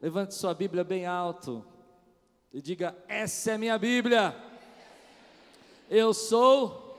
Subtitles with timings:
[0.00, 1.64] Levante sua Bíblia bem alto
[2.52, 4.34] e diga: Essa é minha Bíblia.
[5.90, 6.96] Eu sou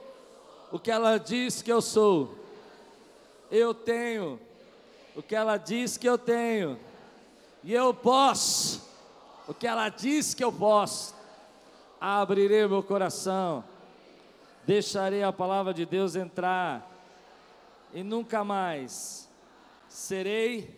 [0.69, 2.37] o que ela diz que eu sou.
[3.49, 4.37] Eu tenho
[5.15, 6.77] o que ela diz que eu tenho.
[7.63, 8.81] E eu posso
[9.47, 11.15] o que ela diz que eu posso.
[12.01, 13.63] Abrirei meu coração.
[14.65, 16.85] Deixarei a palavra de Deus entrar.
[17.93, 19.29] E nunca mais
[19.87, 20.77] serei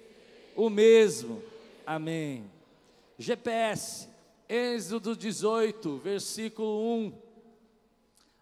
[0.55, 1.50] o mesmo.
[1.85, 2.49] Amém.
[3.17, 4.07] GPS,
[4.47, 7.13] Êxodo 18, versículo 1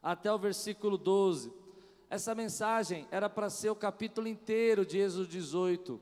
[0.03, 1.52] até o versículo 12.
[2.09, 6.02] Essa mensagem era para ser o capítulo inteiro de Êxodo 18,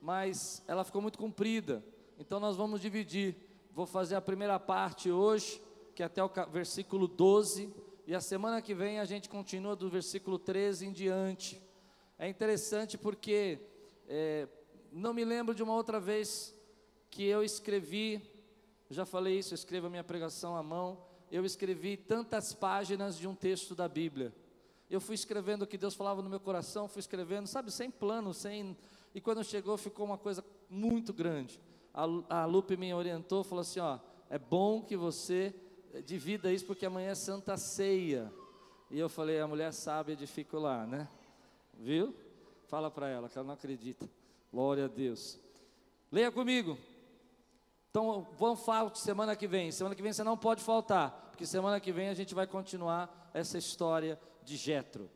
[0.00, 1.84] mas ela ficou muito comprida,
[2.18, 3.36] então nós vamos dividir.
[3.72, 5.60] Vou fazer a primeira parte hoje,
[5.94, 7.70] que é até o versículo 12,
[8.06, 11.60] e a semana que vem a gente continua do versículo 13 em diante.
[12.18, 13.58] É interessante porque
[14.08, 14.48] é,
[14.90, 16.57] não me lembro de uma outra vez
[17.10, 18.22] que eu escrevi,
[18.90, 20.98] já falei isso, eu escrevo a minha pregação à mão,
[21.30, 24.32] eu escrevi tantas páginas de um texto da Bíblia.
[24.90, 28.32] Eu fui escrevendo o que Deus falava no meu coração, fui escrevendo, sabe, sem plano,
[28.32, 28.76] sem.
[29.14, 31.60] E quando chegou, ficou uma coisa muito grande.
[31.92, 33.98] A, a Lupe me orientou, falou assim: ó,
[34.30, 35.54] é bom que você
[36.06, 38.32] divida isso, porque amanhã é Santa Ceia.
[38.90, 41.06] E eu falei: a mulher sábia edifica lá, né?
[41.74, 42.14] Viu?
[42.66, 44.08] Fala para ela, que ela não acredita.
[44.50, 45.38] Glória a Deus.
[46.10, 46.78] Leia comigo.
[47.98, 49.72] Então, vamos falar semana que vem.
[49.72, 53.28] Semana que vem você não pode faltar, porque semana que vem a gente vai continuar
[53.34, 55.10] essa história de Jetro.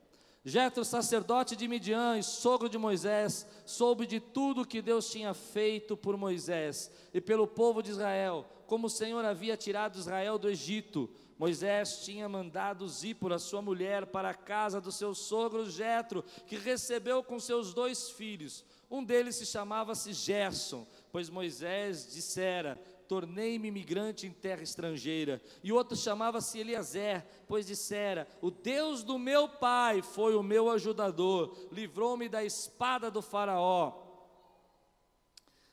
[0.44, 5.97] Jetro, sacerdote de Midian e sogro de Moisés, soube de tudo que Deus tinha feito
[5.97, 11.08] por Moisés e pelo povo de Israel, como o Senhor havia tirado Israel do Egito.
[11.38, 17.22] Moisés tinha mandado Zípora, sua mulher, para a casa do seu sogro Jetro, que recebeu
[17.22, 18.64] com seus dois filhos.
[18.91, 25.42] Um deles se chamava-se Gerson, pois Moisés dissera: tornei-me imigrante em terra estrangeira.
[25.62, 31.54] E outro chamava-se Eliezer, pois dissera: O Deus do meu pai foi o meu ajudador,
[31.70, 34.09] livrou-me da espada do Faraó.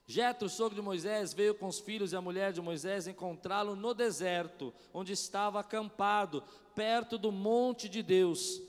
[0.06, 3.94] Jetro, sogro de Moisés, veio com os filhos e a mulher de Moisés encontrá-lo no
[3.94, 6.44] deserto, onde estava acampado,
[6.76, 8.60] perto do monte de Deus.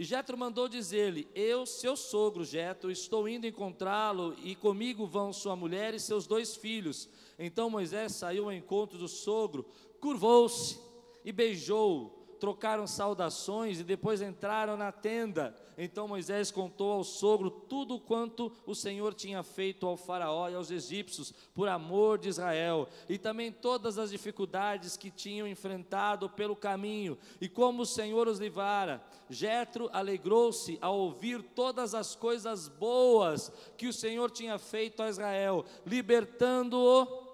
[0.00, 5.54] E Jetro mandou dizer-lhe: Eu, seu sogro Jetro, estou indo encontrá-lo e comigo vão sua
[5.54, 7.06] mulher e seus dois filhos.
[7.38, 9.66] Então Moisés saiu ao encontro do sogro,
[10.00, 10.80] curvou-se
[11.22, 15.54] e beijou trocaram saudações e depois entraram na tenda.
[15.82, 20.70] Então Moisés contou ao sogro tudo quanto o Senhor tinha feito ao Faraó e aos
[20.70, 27.16] egípcios por amor de Israel, e também todas as dificuldades que tinham enfrentado pelo caminho
[27.40, 29.02] e como o Senhor os livrara.
[29.30, 35.64] Jetro alegrou-se ao ouvir todas as coisas boas que o Senhor tinha feito a Israel,
[35.86, 37.29] libertando-o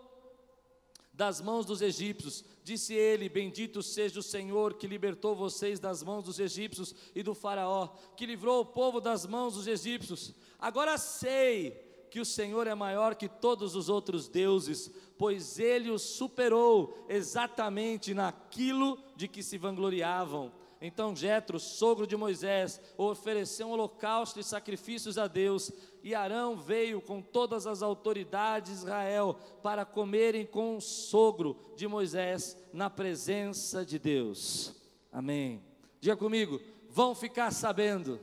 [1.16, 2.44] das mãos dos egípcios.
[2.62, 7.34] Disse ele: Bendito seja o Senhor que libertou vocês das mãos dos egípcios e do
[7.34, 10.34] Faraó, que livrou o povo das mãos dos egípcios.
[10.58, 16.02] Agora sei que o Senhor é maior que todos os outros deuses, pois ele os
[16.02, 20.52] superou exatamente naquilo de que se vangloriavam.
[20.80, 25.72] Então Jetro, sogro de Moisés, ofereceu um holocausto e sacrifícios a Deus,
[26.02, 31.88] e Arão veio com todas as autoridades de Israel para comerem com o sogro de
[31.88, 34.74] Moisés na presença de Deus.
[35.10, 35.64] Amém.
[35.98, 36.60] Diga comigo,
[36.90, 38.20] vão ficar sabendo.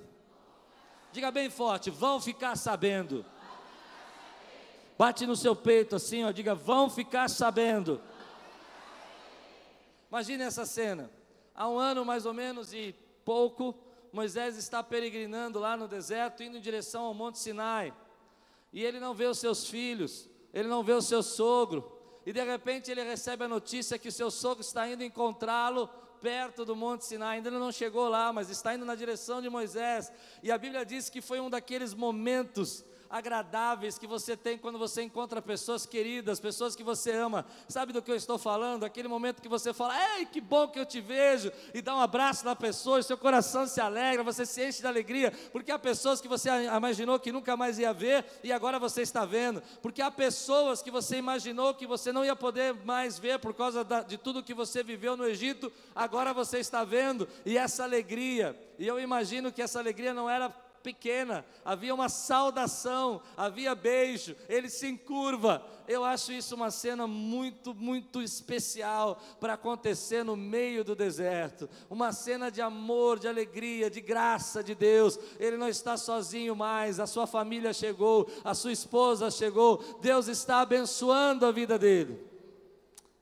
[1.12, 3.26] Diga bem forte, vão ficar sabendo.
[4.96, 8.00] Bate no seu peito assim, ó, diga, vão ficar sabendo.
[10.08, 11.10] Imagine essa cena
[11.54, 13.76] há um ano mais ou menos e pouco,
[14.12, 17.94] Moisés está peregrinando lá no deserto, indo em direção ao Monte Sinai.
[18.72, 21.92] E ele não vê os seus filhos, ele não vê o seu sogro.
[22.26, 25.90] E de repente ele recebe a notícia que o seu sogro está indo encontrá-lo
[26.22, 27.38] perto do Monte Sinai.
[27.38, 30.12] Ainda não chegou lá, mas está indo na direção de Moisés.
[30.42, 35.04] E a Bíblia diz que foi um daqueles momentos agradáveis que você tem quando você
[35.04, 37.46] encontra pessoas queridas, pessoas que você ama.
[37.70, 38.84] Sabe do que eu estou falando?
[38.84, 42.00] Aquele momento que você fala, ei, que bom que eu te vejo, e dá um
[42.00, 45.78] abraço na pessoa, e seu coração se alegra, você se enche de alegria, porque há
[45.78, 50.02] pessoas que você imaginou que nunca mais ia ver, e agora você está vendo, porque
[50.02, 54.02] há pessoas que você imaginou que você não ia poder mais ver por causa da,
[54.02, 58.88] de tudo que você viveu no Egito, agora você está vendo, e essa alegria, e
[58.88, 64.86] eu imagino que essa alegria não era pequena, havia uma saudação, havia beijo, ele se
[64.86, 65.66] encurva.
[65.88, 71.70] Eu acho isso uma cena muito, muito especial para acontecer no meio do deserto.
[71.90, 75.18] Uma cena de amor, de alegria, de graça de Deus.
[75.40, 79.82] Ele não está sozinho mais, a sua família chegou, a sua esposa chegou.
[80.02, 82.22] Deus está abençoando a vida dele.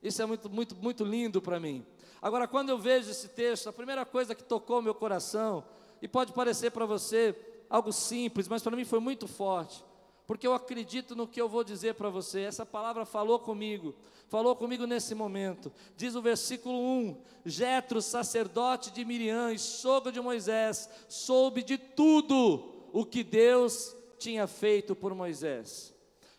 [0.01, 1.85] Isso é muito, muito, muito lindo para mim.
[2.19, 5.63] Agora, quando eu vejo esse texto, a primeira coisa que tocou meu coração,
[6.01, 7.35] e pode parecer para você
[7.71, 9.81] algo simples, mas para mim foi muito forte,
[10.27, 12.41] porque eu acredito no que eu vou dizer para você.
[12.41, 13.95] Essa palavra falou comigo,
[14.27, 15.71] falou comigo nesse momento.
[15.95, 22.89] Diz o versículo 1: Jetro, sacerdote de Miriam e sogro de Moisés, soube de tudo
[22.91, 25.93] o que Deus tinha feito por Moisés.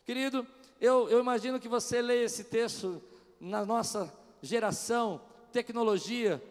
[0.05, 0.46] Querido,
[0.79, 3.02] eu, eu imagino que você leia esse texto
[3.40, 4.12] na nossa
[4.43, 5.20] geração
[5.50, 6.43] tecnologia,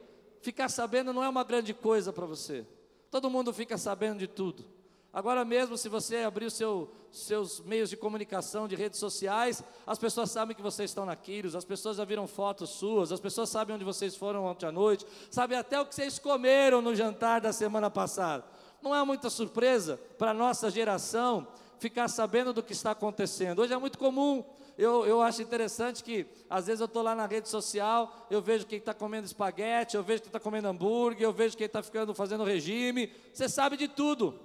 [0.42, 2.66] ficar sabendo não é uma grande coisa para você.
[3.12, 4.66] Todo mundo fica sabendo de tudo.
[5.14, 10.00] Agora mesmo, se você abrir os seu, seus meios de comunicação, de redes sociais, as
[10.00, 13.50] pessoas sabem que vocês estão na Quiros, as pessoas já viram fotos suas, as pessoas
[13.50, 17.42] sabem onde vocês foram ontem à noite, sabem até o que vocês comeram no jantar
[17.42, 18.46] da semana passada.
[18.82, 21.46] Não é muita surpresa para a nossa geração
[21.78, 23.60] ficar sabendo do que está acontecendo.
[23.60, 24.46] Hoje é muito comum
[24.78, 28.66] eu, eu acho interessante que, às vezes, eu estou lá na rede social, eu vejo
[28.66, 32.14] quem está comendo espaguete, eu vejo quem está comendo hambúrguer, eu vejo quem está ficando
[32.14, 33.14] fazendo regime.
[33.34, 34.40] Você sabe de tudo.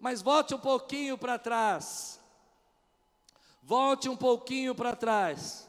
[0.00, 2.20] Mas volte um pouquinho para trás.
[3.62, 5.68] Volte um pouquinho para trás.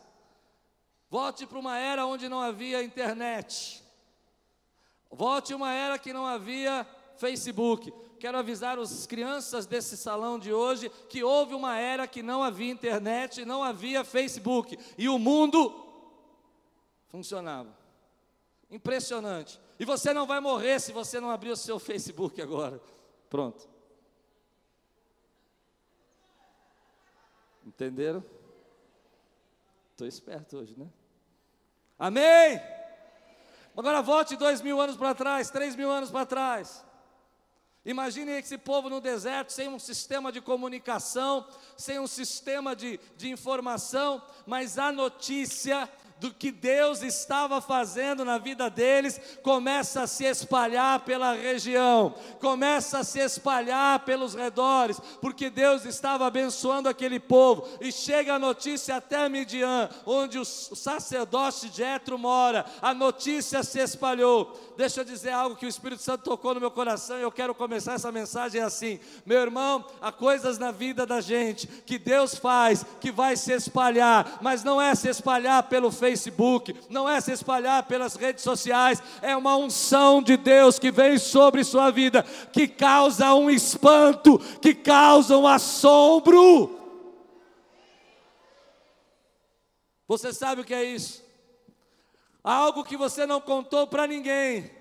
[1.09, 3.83] Volte para uma era onde não havia internet.
[5.11, 6.85] Volte uma era que não havia
[7.17, 12.43] Facebook quero avisar as crianças desse salão de hoje que houve uma era que não
[12.43, 15.85] havia internet, não havia Facebook e o mundo
[17.07, 17.75] funcionava.
[18.69, 19.59] Impressionante.
[19.79, 22.79] E você não vai morrer se você não abrir o seu Facebook agora.
[23.29, 23.67] Pronto.
[27.65, 28.23] Entenderam?
[29.91, 30.87] Estou esperto hoje, né?
[31.97, 32.59] Amém!
[33.75, 36.85] Agora volte dois mil anos para trás, três mil anos para trás.
[37.89, 41.43] Imagine esse povo no deserto, sem um sistema de comunicação,
[41.75, 45.89] sem um sistema de, de informação, mas a notícia
[46.19, 52.99] do que Deus estava fazendo na vida deles começa a se espalhar pela região, começa
[52.99, 57.67] a se espalhar pelos redores, porque Deus estava abençoando aquele povo.
[57.79, 62.65] E chega a notícia até Midian, onde o sacerdote Jetro mora.
[62.81, 64.59] A notícia se espalhou.
[64.75, 67.55] Deixa eu dizer algo que o Espírito Santo tocou no meu coração e eu quero
[67.55, 68.99] começar essa mensagem assim.
[69.25, 74.39] Meu irmão, há coisas na vida da gente que Deus faz que vai se espalhar,
[74.41, 79.01] mas não é se espalhar pelo Facebook Facebook, não é se espalhar pelas redes sociais,
[79.21, 84.73] é uma unção de Deus que vem sobre sua vida, que causa um espanto, que
[84.73, 86.77] causa um assombro.
[90.07, 91.23] Você sabe o que é isso?
[92.43, 94.71] Algo que você não contou para ninguém,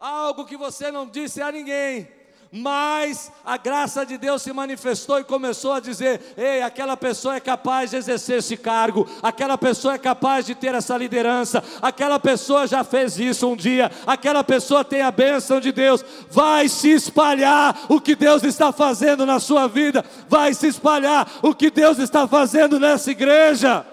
[0.00, 2.08] algo que você não disse a ninguém,
[2.56, 7.40] mas a graça de Deus se manifestou e começou a dizer: ei, aquela pessoa é
[7.40, 12.66] capaz de exercer esse cargo, aquela pessoa é capaz de ter essa liderança, aquela pessoa
[12.66, 16.02] já fez isso um dia, aquela pessoa tem a bênção de Deus.
[16.30, 21.54] Vai se espalhar o que Deus está fazendo na sua vida, vai se espalhar o
[21.54, 23.86] que Deus está fazendo nessa igreja.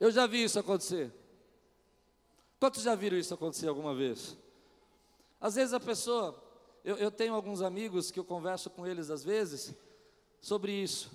[0.00, 1.12] Eu já vi isso acontecer.
[2.58, 4.40] Quantos já viram isso acontecer alguma vez?
[5.42, 6.40] Às vezes a pessoa,
[6.84, 9.74] eu, eu tenho alguns amigos que eu converso com eles às vezes
[10.40, 11.10] sobre isso.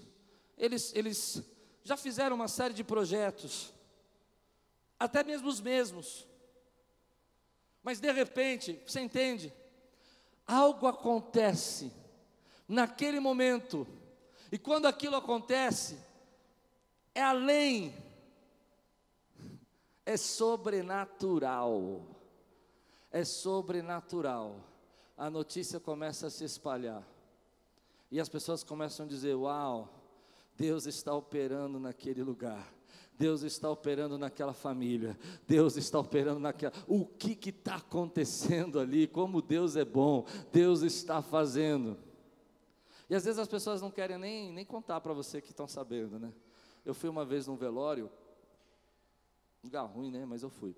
[0.57, 1.41] Eles, eles
[1.81, 3.73] já fizeram uma série de projetos,
[4.99, 6.27] até mesmo os mesmos.
[7.81, 9.53] Mas de repente, você entende?
[10.45, 11.89] Algo acontece
[12.67, 13.87] naquele momento,
[14.51, 15.97] e quando aquilo acontece,
[17.15, 17.95] é além,
[20.05, 22.16] é sobrenatural
[23.17, 24.63] é sobrenatural.
[25.17, 27.03] A notícia começa a se espalhar.
[28.11, 29.89] E as pessoas começam a dizer: Uau,
[30.55, 32.73] Deus está operando naquele lugar.
[33.17, 36.71] Deus está operando naquela família, Deus está operando naquela.
[36.87, 39.07] O que está acontecendo ali?
[39.07, 41.97] Como Deus é bom, Deus está fazendo.
[43.09, 46.19] E às vezes as pessoas não querem nem, nem contar para você que estão sabendo,
[46.19, 46.31] né?
[46.85, 48.07] Eu fui uma vez num velório,
[49.63, 50.23] lugar ruim, né?
[50.23, 50.75] Mas eu fui.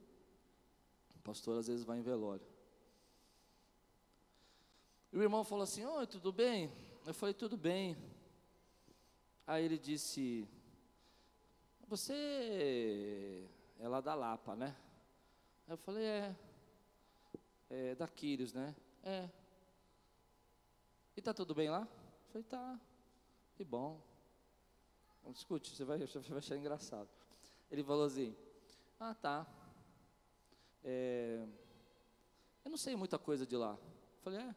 [1.30, 2.44] Pastor às vezes vai em velório.
[5.14, 6.72] E o irmão falou assim: Oi, tudo bem?
[7.06, 7.96] Eu falei: Tudo bem.
[9.46, 10.48] Aí ele disse:
[11.88, 14.76] Você é lá da Lapa, né?
[15.68, 16.36] Eu falei: É.
[17.70, 18.76] É da Quírios, né?
[19.04, 19.30] É.
[21.16, 21.82] E tá tudo bem lá?
[21.82, 22.82] Eu falei, tá.
[23.54, 24.02] Que bom.
[25.28, 27.08] Escute, você vai, você vai achar engraçado.
[27.70, 28.36] Ele falou assim,
[29.00, 29.46] ah tá.
[30.84, 31.46] É,
[32.64, 33.72] eu não sei muita coisa de lá.
[33.72, 34.56] Eu falei, é,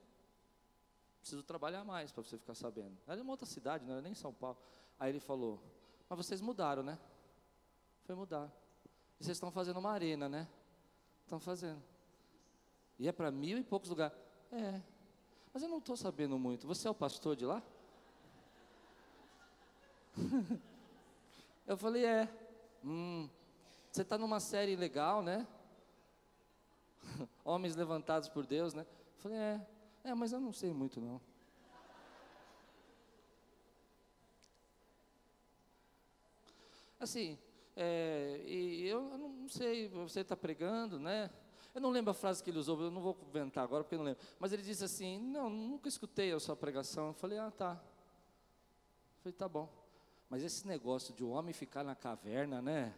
[1.20, 2.98] preciso trabalhar mais para você ficar sabendo.
[3.06, 4.58] Era uma outra cidade, não era nem São Paulo.
[4.98, 5.62] Aí ele falou,
[6.08, 6.98] mas vocês mudaram, né?
[8.04, 8.52] Foi mudar.
[9.18, 10.48] E vocês estão fazendo uma arena, né?
[11.22, 11.82] Estão fazendo.
[12.98, 14.16] E é para mil e poucos lugares.
[14.50, 14.82] É.
[15.52, 16.66] Mas eu não estou sabendo muito.
[16.66, 17.62] Você é o pastor de lá?
[21.66, 22.28] eu falei, é.
[22.84, 23.28] Hum,
[23.90, 25.46] você está numa série legal, né?
[27.44, 28.86] Homens levantados por Deus, né?
[29.18, 29.66] Falei, é.
[30.04, 31.20] É, mas eu não sei muito não.
[36.98, 37.38] Assim,
[37.76, 41.30] é, e eu, eu não sei, você está pregando, né?
[41.74, 43.98] Eu não lembro a frase que ele usou, eu não vou inventar agora porque eu
[43.98, 44.22] não lembro.
[44.38, 47.08] Mas ele disse assim: Não, nunca escutei a sua pregação.
[47.08, 47.72] Eu falei: Ah, tá.
[47.72, 49.68] Eu falei: Tá bom.
[50.28, 52.94] Mas esse negócio de o um homem ficar na caverna, né?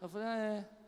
[0.00, 0.81] Eu falei: Ah, é.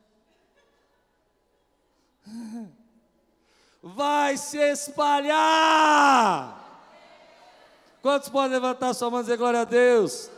[3.82, 6.60] Vai se espalhar.
[8.00, 10.30] Quantos podem levantar sua mão e dizer glória a Deus?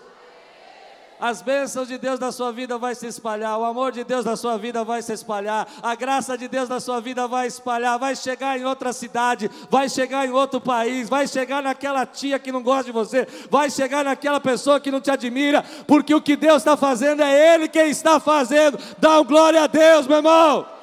[1.18, 4.36] As bênçãos de Deus na sua vida vai se espalhar, o amor de Deus na
[4.36, 8.14] sua vida vai se espalhar, a graça de Deus na sua vida vai espalhar, vai
[8.14, 12.62] chegar em outra cidade, vai chegar em outro país, vai chegar naquela tia que não
[12.62, 16.58] gosta de você, vai chegar naquela pessoa que não te admira, porque o que Deus
[16.58, 18.78] está fazendo é Ele quem está fazendo.
[18.98, 20.75] Dá um glória a Deus, meu irmão.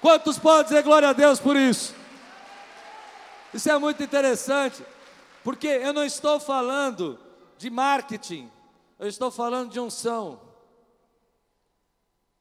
[0.00, 1.94] Quantos podem dizer glória a Deus por isso?
[3.52, 4.84] Isso é muito interessante,
[5.42, 7.18] porque eu não estou falando
[7.56, 8.50] de marketing,
[8.98, 10.40] eu estou falando de unção.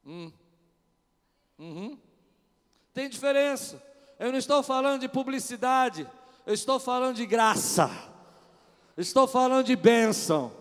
[0.06, 0.32] Hum.
[1.58, 1.98] Uhum.
[2.94, 3.82] Tem diferença.
[4.20, 6.08] Eu não estou falando de publicidade,
[6.46, 7.90] eu estou falando de graça,
[8.96, 10.52] eu estou falando de bênção.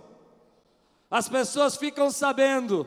[1.10, 2.86] As pessoas ficam sabendo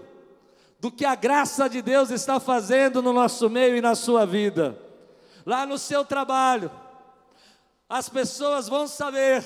[0.80, 4.80] do que a graça de Deus está fazendo no nosso meio e na sua vida.
[5.46, 6.72] Lá no seu trabalho,
[7.88, 9.44] as pessoas vão saber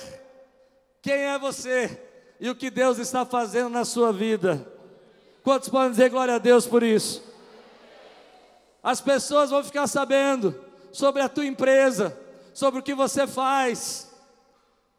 [1.01, 1.99] quem é você
[2.39, 4.67] e o que Deus está fazendo na sua vida.
[5.43, 7.23] Quantos podem dizer glória a Deus por isso?
[8.81, 10.53] As pessoas vão ficar sabendo
[10.91, 12.17] sobre a tua empresa,
[12.53, 14.13] sobre o que você faz,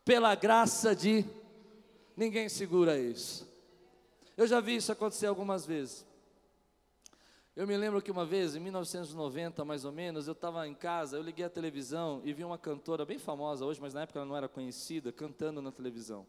[0.04, 1.24] pela graça de
[2.16, 3.46] ninguém segura isso.
[4.36, 6.04] Eu já vi isso acontecer algumas vezes.
[7.56, 11.16] Eu me lembro que uma vez, em 1990 mais ou menos, eu estava em casa,
[11.16, 14.26] eu liguei a televisão e vi uma cantora bem famosa hoje, mas na época ela
[14.26, 16.26] não era conhecida, cantando na televisão.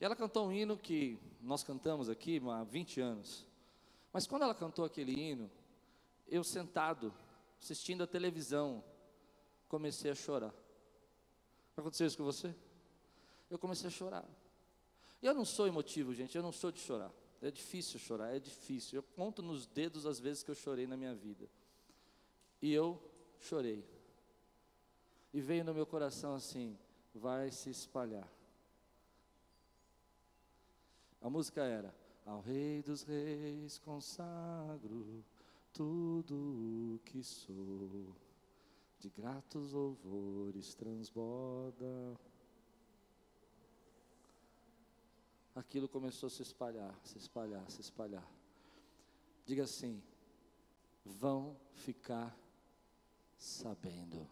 [0.00, 3.44] E ela cantou um hino que nós cantamos aqui há 20 anos.
[4.12, 5.50] Mas quando ela cantou aquele hino,
[6.28, 7.12] eu sentado,
[7.60, 8.84] assistindo a televisão,
[9.68, 10.54] comecei a chorar.
[11.76, 12.54] Aconteceu isso com você?
[13.50, 14.24] Eu comecei a chorar.
[15.20, 17.10] E eu não sou emotivo, gente, eu não sou de chorar.
[17.42, 18.98] É difícil chorar, é difícil.
[18.98, 21.48] Eu conto nos dedos as vezes que eu chorei na minha vida.
[22.60, 23.00] E eu
[23.38, 23.84] chorei.
[25.32, 26.78] E veio no meu coração assim:
[27.14, 28.30] vai se espalhar.
[31.20, 31.94] A música era:
[32.26, 35.24] Ao Rei dos Reis consagro
[35.72, 38.14] tudo o que sou,
[38.98, 42.18] de gratos louvores transborda.
[45.54, 48.26] Aquilo começou a se espalhar, se espalhar, se espalhar.
[49.44, 50.02] Diga assim:
[51.04, 52.36] vão ficar
[53.36, 54.28] sabendo.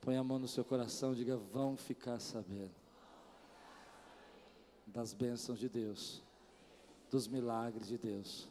[0.00, 2.74] Põe a mão no seu coração, diga: vão ficar sabendo
[4.86, 6.22] das bênçãos de Deus,
[7.10, 8.48] dos milagres de Deus,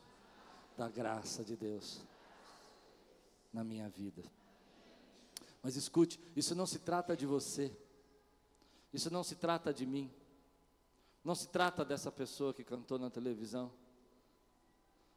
[0.77, 2.01] da graça de Deus
[3.51, 4.24] na minha vida.
[5.62, 7.75] Mas escute, isso não se trata de você,
[8.93, 10.09] isso não se trata de mim,
[11.29, 13.71] não se trata dessa pessoa que cantou na televisão,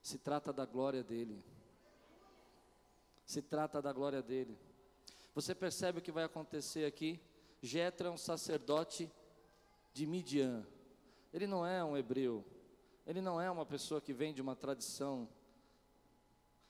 [0.03, 1.43] se trata da glória dele.
[3.25, 4.59] Se trata da glória dele.
[5.35, 7.19] Você percebe o que vai acontecer aqui?
[7.63, 9.11] Jetra é um sacerdote
[9.95, 10.67] de Midian.
[11.33, 12.45] Ele não é um hebreu,
[13.07, 15.27] ele não é uma pessoa que vem de uma tradição,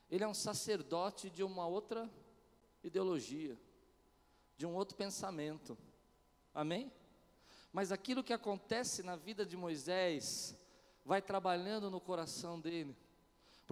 [0.09, 2.09] ele é um sacerdote de uma outra
[2.85, 3.59] ideologia,
[4.57, 5.77] de um outro pensamento,
[6.55, 6.93] amém?
[7.73, 10.57] Mas aquilo que acontece na vida de Moisés
[11.05, 12.97] vai trabalhando no coração dele,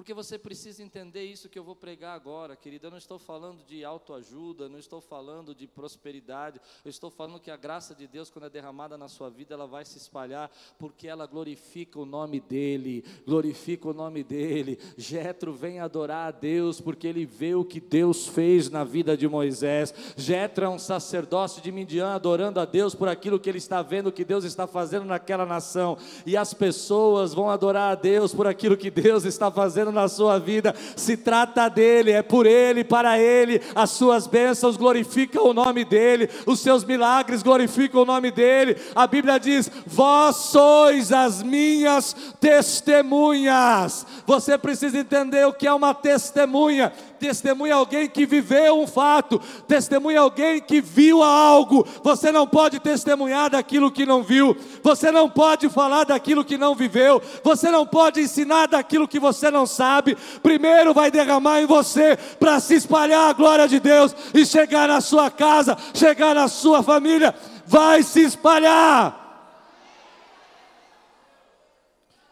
[0.00, 2.86] Porque você precisa entender isso que eu vou pregar agora, querida.
[2.86, 6.58] Eu não estou falando de autoajuda, não estou falando de prosperidade.
[6.82, 9.66] Eu estou falando que a graça de Deus, quando é derramada na sua vida, ela
[9.66, 13.04] vai se espalhar, porque ela glorifica o nome dEle.
[13.26, 14.78] Glorifica o nome dEle.
[14.96, 19.28] Jetro vem adorar a Deus, porque ele vê o que Deus fez na vida de
[19.28, 19.92] Moisés.
[20.16, 24.10] Jetro é um sacerdócio de Midian adorando a Deus por aquilo que ele está vendo
[24.10, 25.98] que Deus está fazendo naquela nação.
[26.24, 30.38] E as pessoas vão adorar a Deus por aquilo que Deus está fazendo na sua
[30.38, 35.84] vida, se trata dele, é por ele, para ele, as suas bênçãos glorificam o nome
[35.84, 38.76] dele, os seus milagres glorificam o nome dele.
[38.94, 44.06] A Bíblia diz: Vós sois as minhas testemunhas.
[44.26, 50.20] Você precisa entender o que é uma testemunha testemunha alguém que viveu um fato, testemunha
[50.20, 51.86] alguém que viu algo.
[52.02, 56.74] Você não pode testemunhar daquilo que não viu, você não pode falar daquilo que não
[56.74, 60.16] viveu, você não pode ensinar daquilo que você não sabe.
[60.42, 65.02] Primeiro vai derramar em você para se espalhar a glória de Deus e chegar na
[65.02, 67.34] sua casa, chegar na sua família,
[67.66, 69.20] vai se espalhar.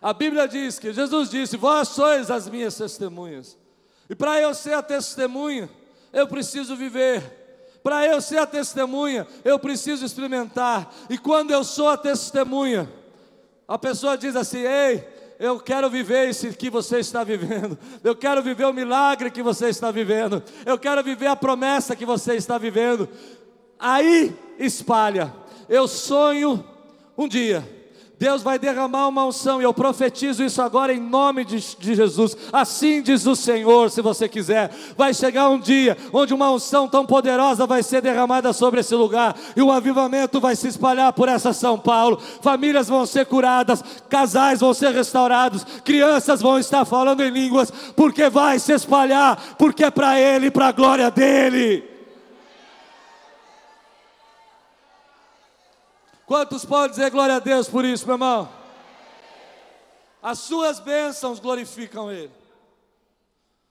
[0.00, 3.59] A Bíblia diz que Jesus disse: Vós sois as minhas testemunhas.
[4.09, 5.69] E para eu ser a testemunha,
[6.12, 7.23] eu preciso viver.
[7.83, 10.93] Para eu ser a testemunha, eu preciso experimentar.
[11.09, 12.91] E quando eu sou a testemunha,
[13.67, 15.07] a pessoa diz assim: Ei,
[15.38, 17.79] eu quero viver isso que você está vivendo.
[18.03, 20.43] Eu quero viver o milagre que você está vivendo.
[20.67, 23.09] Eu quero viver a promessa que você está vivendo.
[23.79, 25.33] Aí espalha.
[25.69, 26.65] Eu sonho
[27.17, 27.77] um dia
[28.18, 32.37] Deus vai derramar uma unção, e eu profetizo isso agora em nome de, de, Jesus.
[32.52, 34.72] Assim diz o Senhor, se você quiser.
[34.96, 39.37] Vai chegar um dia onde uma unção tão poderosa vai ser derramada sobre esse lugar,
[39.54, 42.20] e o avivamento vai se espalhar por essa São Paulo.
[42.42, 48.28] Famílias vão ser curadas, casais vão ser restaurados, crianças vão estar falando em línguas, porque
[48.28, 51.98] vai se espalhar, porque é para Ele para a glória dEle.
[56.28, 58.52] Quantos podem dizer glória a Deus por isso, meu irmão?
[60.23, 62.30] As suas bênçãos glorificam Ele.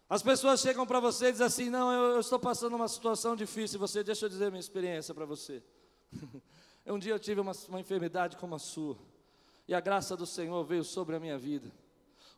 [0.09, 3.35] As pessoas chegam para você e dizem assim: Não, eu, eu, estou passando uma situação
[3.35, 3.77] difícil.
[3.77, 5.61] Você, deixa eu dizer minha experiência para você.
[6.87, 8.97] um dia eu tive uma, uma enfermidade como a sua,
[9.67, 11.71] e a graça do Senhor veio sobre a minha vida.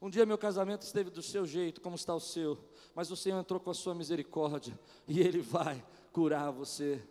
[0.02, 2.58] Um dia meu casamento esteve do seu jeito, como está o seu,
[2.94, 7.02] mas o Senhor entrou com a sua misericórdia, e Ele vai curar você.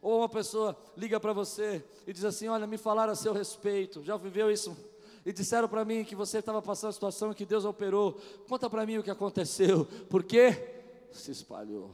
[0.00, 4.02] Ou uma pessoa liga para você e diz assim: Olha, me falaram a seu respeito,
[4.02, 4.76] já viveu isso?
[5.24, 8.14] E disseram para mim que você estava passando a situação que Deus operou.
[8.48, 9.84] Conta para mim o que aconteceu.
[10.08, 11.08] Por quê?
[11.12, 11.90] Se espalhou.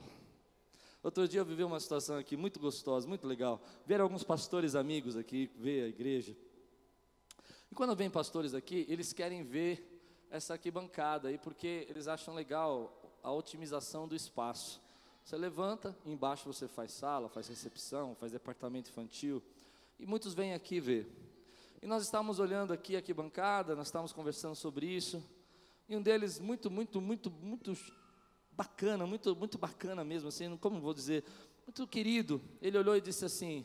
[1.03, 3.61] Outro dia eu vivi uma situação aqui muito gostosa, muito legal.
[3.87, 6.37] Vieram alguns pastores amigos aqui ver a igreja.
[7.71, 12.35] E quando vem pastores aqui, eles querem ver essa aqui bancada aí, porque eles acham
[12.35, 14.81] legal a otimização do espaço.
[15.25, 19.43] Você levanta, embaixo você faz sala, faz recepção, faz departamento infantil.
[19.99, 21.11] E muitos vêm aqui ver.
[21.81, 25.25] E nós estávamos olhando aqui, aqui bancada, nós estávamos conversando sobre isso.
[25.89, 27.75] E um deles, muito, muito, muito, muito
[28.53, 31.25] bacana, muito, muito bacana mesmo, assim, como vou dizer,
[31.67, 32.39] muito querido.
[32.61, 33.65] Ele olhou e disse assim: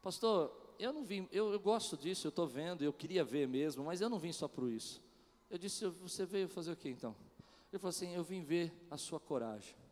[0.00, 3.84] Pastor, eu não vim, eu, eu gosto disso, eu estou vendo, eu queria ver mesmo,
[3.84, 5.02] mas eu não vim só por isso.
[5.50, 7.16] Eu disse: Você veio fazer o que então?
[7.72, 9.83] Ele falou assim: Eu vim ver a sua coragem.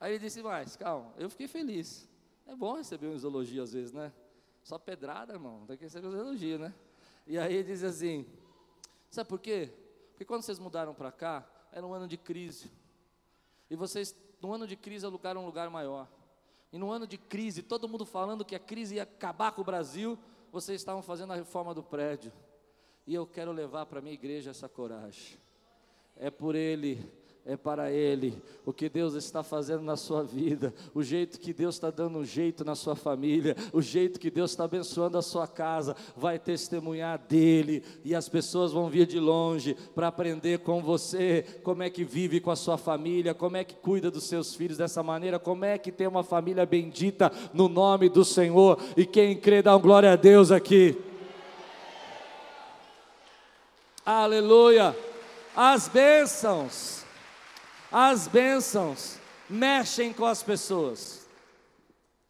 [0.00, 2.08] Aí ele disse, mais, calma, eu fiquei feliz.
[2.46, 4.12] É bom receber uns elogios às vezes, né?
[4.62, 6.74] Só pedrada, irmão, tem que receber uns elogios, né?
[7.26, 8.26] E aí ele diz assim,
[9.10, 9.72] sabe por quê?
[10.10, 12.70] Porque quando vocês mudaram para cá, era um ano de crise.
[13.70, 16.08] E vocês, no ano de crise, alugaram um lugar maior.
[16.72, 19.64] E no ano de crise, todo mundo falando que a crise ia acabar com o
[19.64, 20.18] Brasil,
[20.50, 22.32] vocês estavam fazendo a reforma do prédio.
[23.06, 25.38] E eu quero levar para a minha igreja essa coragem.
[26.16, 27.10] É por ele
[27.48, 31.76] é para Ele, o que Deus está fazendo na sua vida, o jeito que Deus
[31.76, 35.46] está dando um jeito na sua família, o jeito que Deus está abençoando a sua
[35.46, 41.42] casa, vai testemunhar dele, e as pessoas vão vir de longe para aprender com você
[41.62, 44.76] como é que vive com a sua família, como é que cuida dos seus filhos
[44.76, 49.34] dessa maneira, como é que tem uma família bendita no nome do Senhor, e quem
[49.34, 50.98] crê dá glória a Deus aqui.
[54.04, 54.94] Aleluia!
[55.56, 57.07] As bênçãos
[57.90, 61.26] as bênçãos mexem com as pessoas.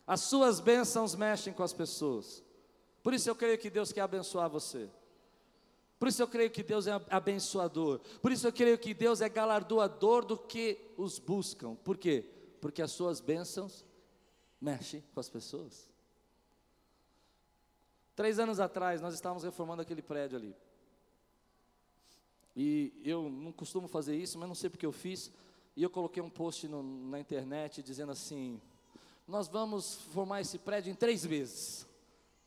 [0.06, 2.42] As suas bênçãos mexem com as pessoas.
[3.02, 4.88] Por isso eu creio que Deus quer abençoar você.
[5.98, 7.98] Por isso eu creio que Deus é abençoador.
[8.22, 11.74] Por isso eu creio que Deus é galardoador do que os buscam.
[11.74, 12.24] Por quê?
[12.60, 13.84] Porque as suas bênçãos
[14.60, 15.90] mexem com as pessoas.
[18.14, 20.56] Três anos atrás, nós estávamos reformando aquele prédio ali.
[22.56, 25.32] E eu não costumo fazer isso, mas não sei porque eu fiz.
[25.78, 28.60] E eu coloquei um post no, na internet dizendo assim:
[29.28, 31.86] Nós vamos formar esse prédio em três meses.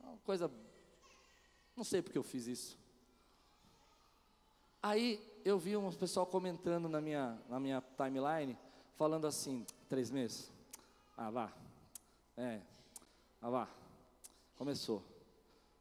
[0.02, 0.52] Uma coisa.
[1.74, 2.78] Não sei porque eu fiz isso.
[4.84, 8.58] Aí eu vi um pessoal comentando na minha, na minha timeline,
[8.98, 10.52] falando assim: três meses?
[11.16, 11.54] Ah, vá.
[12.36, 12.60] É.
[13.42, 13.70] Ah, vá.
[14.58, 15.02] Começou.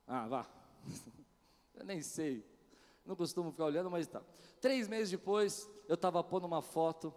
[0.07, 0.47] Ah, vá.
[1.75, 2.47] eu nem sei.
[3.05, 4.23] Não costumo ficar olhando, mas tá.
[4.61, 7.13] Três meses depois, eu estava pondo uma foto.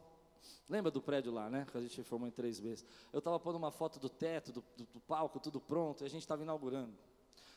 [0.68, 1.66] Lembra do prédio lá, né?
[1.72, 2.86] Que a gente formou em três meses.
[3.12, 6.10] Eu estava pondo uma foto do teto, do, do, do palco, tudo pronto, e a
[6.10, 6.94] gente estava inaugurando.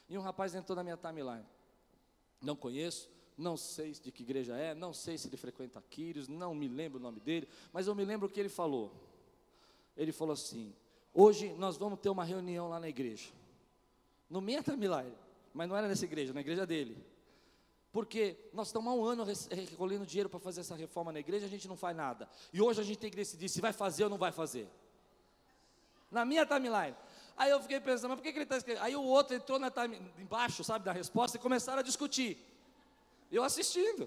[0.08, 1.44] E um rapaz entrou na minha timeline.
[2.40, 6.54] Não conheço, não sei de que igreja é, não sei se ele frequenta Quírios, não
[6.54, 8.92] me lembro o nome dele, mas eu me lembro o que ele falou.
[9.96, 10.74] Ele falou assim:
[11.12, 13.30] Hoje nós vamos ter uma reunião lá na igreja.
[14.28, 15.14] No minha timeline,
[15.54, 17.02] mas não era nessa igreja, na igreja dele.
[17.96, 21.48] Porque nós estamos há um ano recolhendo dinheiro para fazer essa reforma na igreja, a
[21.48, 22.28] gente não faz nada.
[22.52, 24.68] E hoje a gente tem que decidir se vai fazer ou não vai fazer.
[26.10, 26.94] Na minha timeline.
[27.38, 28.84] Aí eu fiquei pensando, mas por que, que ele está escrevendo?
[28.84, 32.36] Aí o outro entrou na time, embaixo, sabe, da resposta e começaram a discutir.
[33.32, 34.06] Eu assistindo.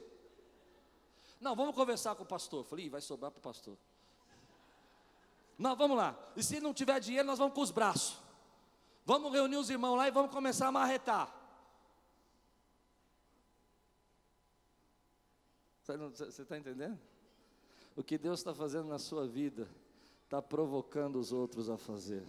[1.41, 2.63] Não, vamos conversar com o pastor.
[2.65, 3.75] Falei, vai sobrar para o pastor.
[5.57, 6.15] Não, vamos lá.
[6.35, 8.19] E se não tiver dinheiro, nós vamos com os braços.
[9.03, 11.38] Vamos reunir os irmãos lá e vamos começar a marretar.
[15.97, 16.97] Você está entendendo?
[17.95, 19.67] O que Deus está fazendo na sua vida
[20.25, 22.23] está provocando os outros a fazer.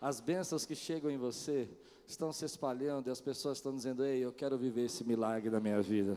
[0.00, 1.68] As bênçãos que chegam em você
[2.06, 5.60] estão se espalhando e as pessoas estão dizendo: Ei, eu quero viver esse milagre na
[5.60, 6.16] minha vida.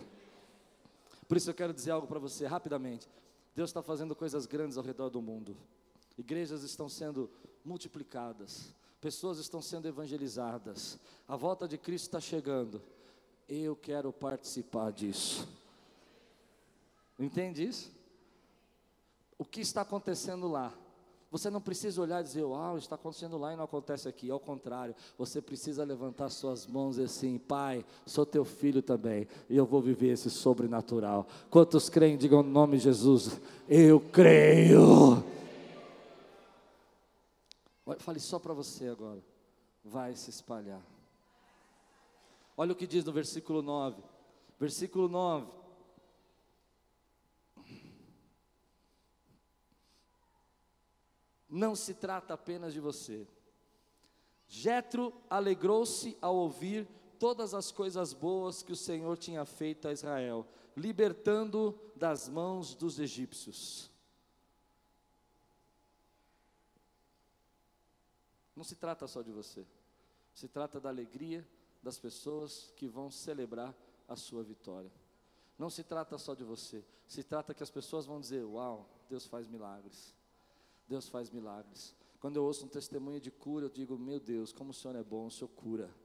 [1.27, 3.07] Por isso eu quero dizer algo para você rapidamente.
[3.55, 5.55] Deus está fazendo coisas grandes ao redor do mundo.
[6.17, 7.29] Igrejas estão sendo
[7.63, 12.81] multiplicadas, pessoas estão sendo evangelizadas, a volta de Cristo está chegando.
[13.47, 15.47] Eu quero participar disso.
[17.19, 17.91] Entende isso?
[19.37, 20.73] O que está acontecendo lá?
[21.31, 24.31] Você não precisa olhar e dizer, uau, está acontecendo lá e não acontece aqui.
[24.31, 29.55] Ao contrário, você precisa levantar suas mãos e assim, Pai, sou teu filho também, e
[29.55, 31.27] eu vou viver esse sobrenatural.
[31.51, 35.23] Quantos creem, digam no nome de Jesus, eu creio.
[37.99, 39.23] Fale só para você agora,
[39.83, 40.81] vai se espalhar.
[42.57, 44.01] Olha o que diz no versículo 9.
[44.59, 45.58] Versículo 9.
[51.49, 53.27] Não se trata apenas de você.
[54.47, 60.47] Jetro alegrou-se ao ouvir todas as coisas boas que o Senhor tinha feito a Israel,
[60.75, 63.91] libertando das mãos dos egípcios.
[68.55, 69.65] Não se trata só de você,
[70.33, 71.47] se trata da alegria
[71.81, 73.73] das pessoas que vão celebrar
[74.07, 74.91] a sua vitória.
[75.57, 79.25] Não se trata só de você, se trata que as pessoas vão dizer: Uau, Deus
[79.25, 80.13] faz milagres.
[80.89, 81.95] Deus faz milagres.
[82.19, 85.03] Quando eu ouço um testemunho de cura, eu digo: Meu Deus, como o Senhor é
[85.03, 85.95] bom, o Senhor cura.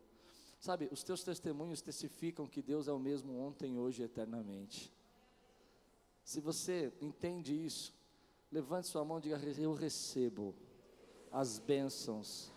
[0.61, 4.93] Sabe, os teus testemunhos testificam que Deus é o mesmo ontem, hoje e eternamente.
[6.23, 7.95] Se você entende isso,
[8.53, 10.55] levante sua mão e diga: Eu recebo
[11.33, 12.53] as bênçãos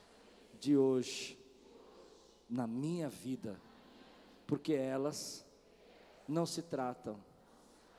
[0.60, 1.40] de hoje
[2.50, 3.60] na minha vida,
[4.46, 5.46] porque elas
[6.28, 7.24] não se tratam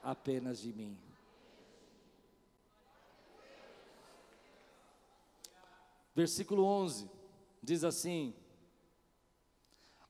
[0.02, 1.07] apenas de mim.
[6.18, 7.08] Versículo 11
[7.62, 8.34] diz assim: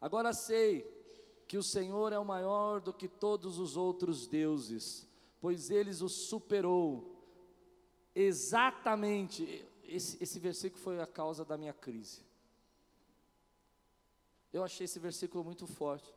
[0.00, 0.90] Agora sei
[1.46, 5.06] que o Senhor é o maior do que todos os outros deuses,
[5.38, 7.14] pois eles o superou.
[8.14, 12.24] Exatamente, esse, esse versículo foi a causa da minha crise.
[14.50, 16.10] Eu achei esse versículo muito forte.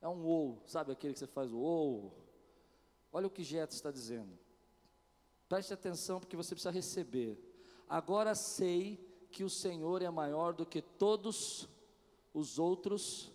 [0.00, 2.12] É um ou, sabe aquele que você faz o ou?
[3.12, 4.36] Olha o que Jeto está dizendo.
[5.48, 7.53] Preste atenção porque você precisa receber.
[7.88, 8.98] Agora sei
[9.30, 11.68] que o Senhor é maior do que todos
[12.32, 13.32] os outros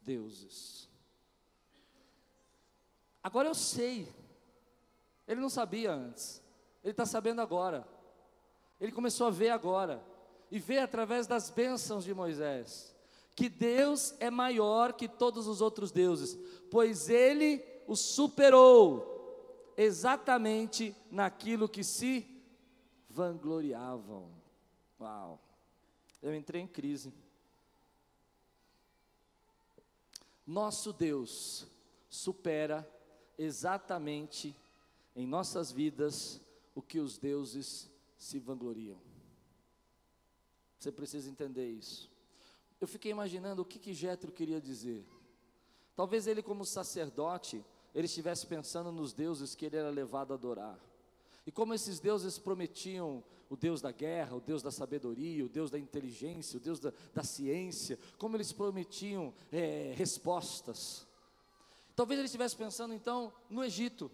[0.00, 0.88] deuses.
[3.22, 4.08] Agora eu sei.
[5.26, 6.42] Ele não sabia antes.
[6.82, 7.86] Ele está sabendo agora.
[8.80, 10.00] Ele começou a ver agora.
[10.50, 12.94] E vê através das bênçãos de Moisés.
[13.34, 16.38] Que Deus é maior que todos os outros deuses.
[16.70, 19.14] Pois ele o superou.
[19.76, 22.35] Exatamente naquilo que se
[23.16, 24.30] vangloriavam.
[25.00, 25.40] Uau!
[26.22, 27.12] Eu entrei em crise.
[30.46, 31.66] Nosso Deus
[32.10, 32.88] supera
[33.38, 34.54] exatamente
[35.14, 36.40] em nossas vidas
[36.74, 39.00] o que os deuses se vangloriam.
[40.78, 42.10] Você precisa entender isso.
[42.78, 45.04] Eu fiquei imaginando o que que Jetro queria dizer.
[45.94, 50.78] Talvez ele como sacerdote, ele estivesse pensando nos deuses que ele era levado a adorar.
[51.46, 55.70] E como esses deuses prometiam o Deus da guerra, o Deus da sabedoria, o Deus
[55.70, 61.06] da inteligência, o Deus da, da ciência, como eles prometiam é, respostas.
[61.94, 64.10] Talvez ele estivesse pensando então no Egito,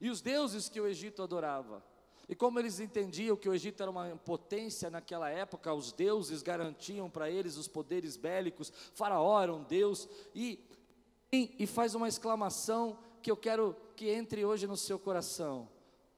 [0.00, 1.82] e os deuses que o Egito adorava.
[2.28, 7.08] E como eles entendiam que o Egito era uma potência naquela época, os deuses garantiam
[7.08, 10.60] para eles os poderes bélicos, Faraó era um deus, e,
[11.32, 15.68] e faz uma exclamação que eu quero que entre hoje no seu coração: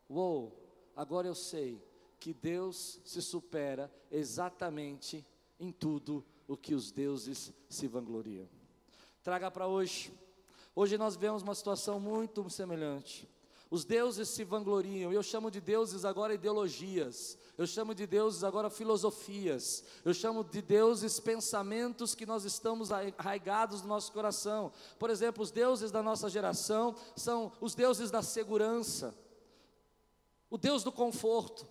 [0.09, 0.57] Uou,
[0.97, 1.83] agora eu sei
[2.19, 5.25] que Deus se supera exatamente
[5.61, 8.49] em tudo o que os deuses se vangloriam.
[9.23, 10.13] Traga para hoje.
[10.75, 13.29] Hoje nós vemos uma situação muito semelhante.
[13.71, 18.71] Os deuses se vangloriam, eu chamo de deuses agora ideologias, eu chamo de deuses agora
[18.71, 24.73] filosofias, eu chamo de deuses pensamentos que nós estamos arraigados no nosso coração.
[24.99, 29.15] Por exemplo, os deuses da nossa geração são os deuses da segurança,
[30.51, 31.67] o Deus do conforto.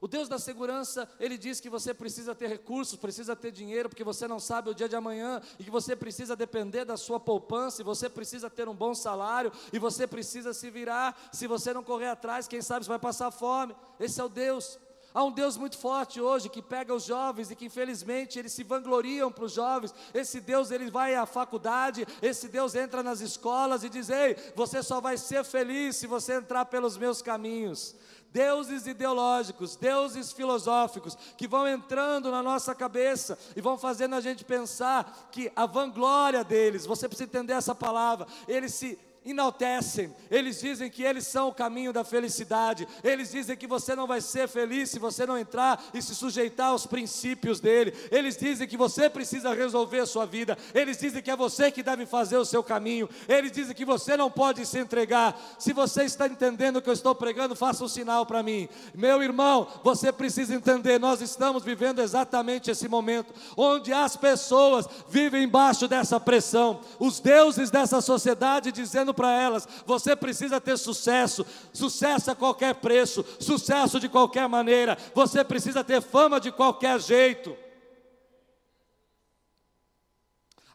[0.00, 4.04] O Deus da segurança, ele diz que você precisa ter recursos, precisa ter dinheiro, porque
[4.04, 7.82] você não sabe o dia de amanhã, e que você precisa depender da sua poupança,
[7.82, 11.18] e você precisa ter um bom salário, e você precisa se virar.
[11.32, 13.74] Se você não correr atrás, quem sabe você vai passar fome.
[13.98, 14.78] Esse é o Deus.
[15.12, 18.62] Há um Deus muito forte hoje que pega os jovens e que infelizmente eles se
[18.62, 19.92] vangloriam para os jovens.
[20.14, 24.80] Esse Deus ele vai à faculdade, esse Deus entra nas escolas e diz: Ei, você
[24.80, 27.96] só vai ser feliz se você entrar pelos meus caminhos
[28.32, 34.44] deuses ideológicos, deuses filosóficos, que vão entrando na nossa cabeça e vão fazendo a gente
[34.44, 40.90] pensar que a vanglória deles, você precisa entender essa palavra, eles se enaltecem, eles dizem
[40.90, 44.90] que eles são o caminho da felicidade, eles dizem que você não vai ser feliz
[44.90, 49.52] se você não entrar e se sujeitar aos princípios dele, eles dizem que você precisa
[49.52, 53.08] resolver a sua vida, eles dizem que é você que deve fazer o seu caminho,
[53.28, 55.38] eles dizem que você não pode se entregar.
[55.58, 59.22] Se você está entendendo o que eu estou pregando, faça um sinal para mim, meu
[59.22, 59.66] irmão.
[59.82, 66.18] Você precisa entender, nós estamos vivendo exatamente esse momento onde as pessoas vivem embaixo dessa
[66.20, 72.74] pressão, os deuses dessa sociedade dizendo para elas: você precisa ter sucesso, sucesso a qualquer
[72.76, 77.56] preço, sucesso de qualquer maneira, você precisa ter fama de qualquer jeito.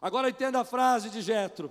[0.00, 1.70] Agora entenda a frase de Jetro: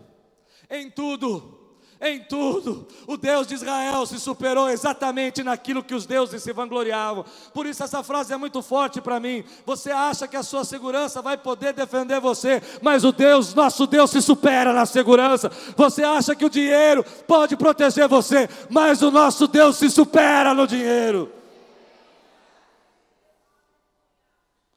[0.69, 1.62] em tudo
[2.03, 2.85] em tudo.
[3.07, 7.23] O Deus de Israel se superou exatamente naquilo que os deuses se vangloriavam.
[7.53, 9.43] Por isso essa frase é muito forte para mim.
[9.65, 14.11] Você acha que a sua segurança vai poder defender você, mas o Deus, nosso Deus
[14.11, 15.49] se supera na segurança.
[15.77, 20.67] Você acha que o dinheiro pode proteger você, mas o nosso Deus se supera no
[20.67, 21.31] dinheiro.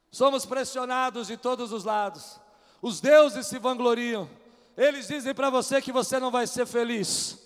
[0.09, 2.39] Somos pressionados de todos os lados.
[2.81, 4.29] Os deuses se vangloriam.
[4.77, 7.43] Eles dizem para você que você não vai ser feliz.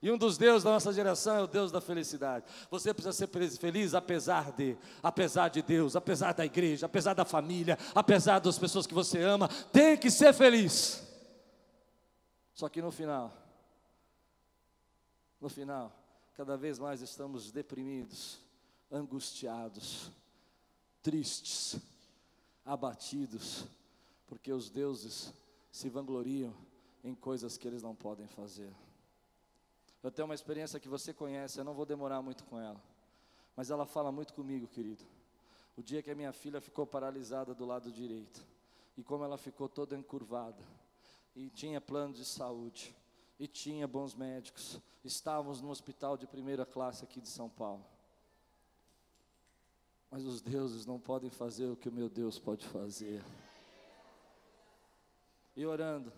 [0.00, 2.44] E um dos deuses da nossa geração é o Deus da felicidade.
[2.70, 3.28] Você precisa ser
[3.58, 8.86] feliz apesar de, apesar de Deus, apesar da igreja, apesar da família, apesar das pessoas
[8.86, 9.48] que você ama.
[9.72, 11.02] Tem que ser feliz.
[12.54, 13.32] Só que no final,
[15.40, 15.92] no final,
[16.36, 18.38] cada vez mais estamos deprimidos,
[18.92, 20.10] angustiados,
[21.02, 21.76] tristes,
[22.64, 23.64] abatidos,
[24.26, 25.32] porque os deuses
[25.70, 26.54] se vangloriam
[27.02, 28.72] em coisas que eles não podem fazer.
[30.02, 32.80] Eu tenho uma experiência que você conhece, eu não vou demorar muito com ela,
[33.56, 35.04] mas ela fala muito comigo, querido.
[35.76, 38.44] O dia que a minha filha ficou paralisada do lado direito,
[38.96, 40.62] e como ela ficou toda encurvada,
[41.34, 42.94] e tinha plano de saúde,
[43.38, 47.84] e tinha bons médicos, estávamos no hospital de primeira classe aqui de São Paulo.
[50.10, 53.22] Mas os deuses não podem fazer o que o meu Deus pode fazer
[55.58, 56.12] e orando.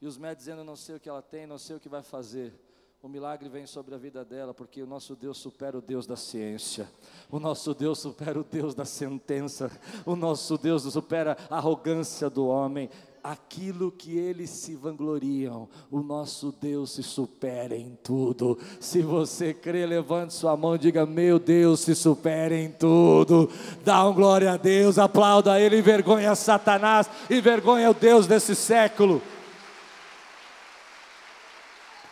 [0.00, 2.02] E os médicos dizendo: não sei o que ela tem, não sei o que vai
[2.02, 2.54] fazer.
[3.02, 6.16] O milagre vem sobre a vida dela, porque o nosso Deus supera o Deus da
[6.16, 6.88] ciência,
[7.30, 9.70] o nosso Deus supera o Deus da sentença,
[10.04, 12.90] o nosso Deus supera a arrogância do homem.
[13.28, 18.58] Aquilo que eles se vangloriam, o nosso Deus se supera em tudo.
[18.80, 23.50] Se você crê, levante sua mão e diga: Meu Deus se supera em tudo.
[23.84, 29.20] Dá um glória a Deus, aplauda Ele, envergonha Satanás, envergonha o Deus desse século.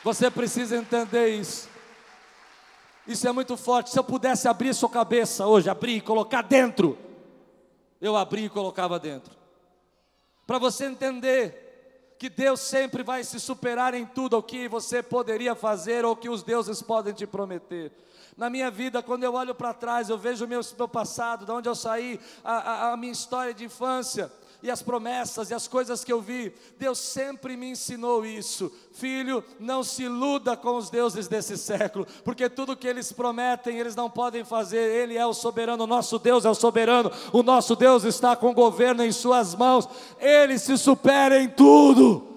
[0.04, 1.66] Você precisa entender isso.
[3.08, 3.88] Isso é muito forte.
[3.88, 6.98] Se eu pudesse abrir sua cabeça hoje, abrir e colocar dentro,
[8.02, 9.35] eu abri e colocava dentro.
[10.46, 15.54] Para você entender que Deus sempre vai se superar em tudo o que você poderia
[15.54, 17.92] fazer ou que os deuses podem te prometer.
[18.36, 21.50] Na minha vida, quando eu olho para trás, eu vejo o meu, meu passado, de
[21.50, 24.30] onde eu saí, a, a, a minha história de infância.
[24.62, 28.72] E as promessas e as coisas que eu vi, Deus sempre me ensinou isso.
[28.92, 33.94] Filho, não se iluda com os deuses desse século, porque tudo que eles prometem, eles
[33.94, 34.78] não podem fazer.
[34.78, 38.50] Ele é o soberano, o nosso Deus é o soberano, o nosso Deus está com
[38.50, 39.88] o governo em Suas mãos,
[40.18, 42.36] Ele se supera em tudo.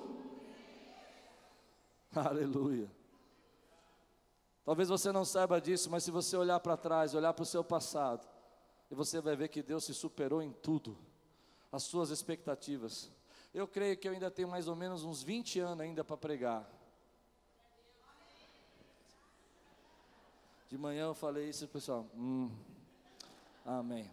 [2.16, 2.90] Aleluia.
[4.66, 7.64] Talvez você não saiba disso, mas se você olhar para trás, olhar para o seu
[7.64, 8.28] passado,
[8.92, 10.98] e você vai ver que Deus se superou em tudo,
[11.72, 13.10] as suas expectativas.
[13.54, 16.70] Eu creio que eu ainda tenho mais ou menos uns 20 anos ainda para pregar.
[20.70, 22.06] De manhã eu falei isso, pessoal.
[22.16, 22.52] Hum,
[23.66, 24.10] amém.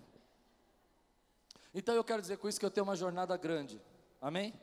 [1.75, 3.79] Então eu quero dizer com isso que eu tenho uma jornada grande.
[4.21, 4.55] Amém?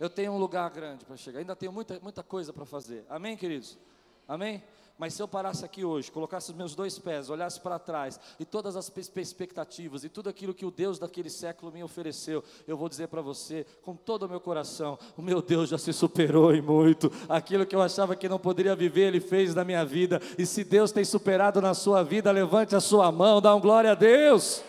[0.00, 1.38] Eu tenho um lugar grande para chegar.
[1.38, 3.04] Ainda tenho muita, muita coisa para fazer.
[3.08, 3.78] Amém, queridos?
[4.26, 4.62] Amém?
[4.98, 8.44] Mas se eu parasse aqui hoje, colocasse os meus dois pés, olhasse para trás e
[8.44, 12.88] todas as expectativas e tudo aquilo que o Deus daquele século me ofereceu, eu vou
[12.88, 16.60] dizer para você, com todo o meu coração: o meu Deus já se superou em
[16.60, 17.12] muito.
[17.28, 20.20] Aquilo que eu achava que não poderia viver, Ele fez na minha vida.
[20.36, 23.92] E se Deus tem superado na sua vida, levante a sua mão, dá um glória
[23.92, 24.64] a Deus.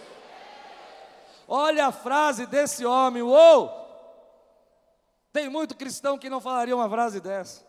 [1.48, 3.72] Olha a frase desse homem, uou!
[5.34, 7.69] Tem muito cristão que não falaria uma frase dessa.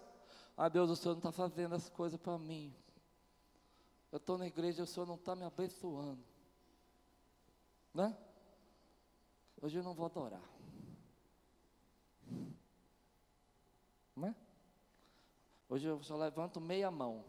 [0.62, 2.70] Ah, Deus, o Senhor não está fazendo as coisas para mim.
[4.12, 6.22] Eu estou na igreja, o Senhor não está me abençoando.
[7.94, 8.14] Né?
[9.62, 10.42] Hoje eu não vou adorar.
[14.14, 14.36] Né?
[15.66, 17.24] Hoje eu só levanto meia mão.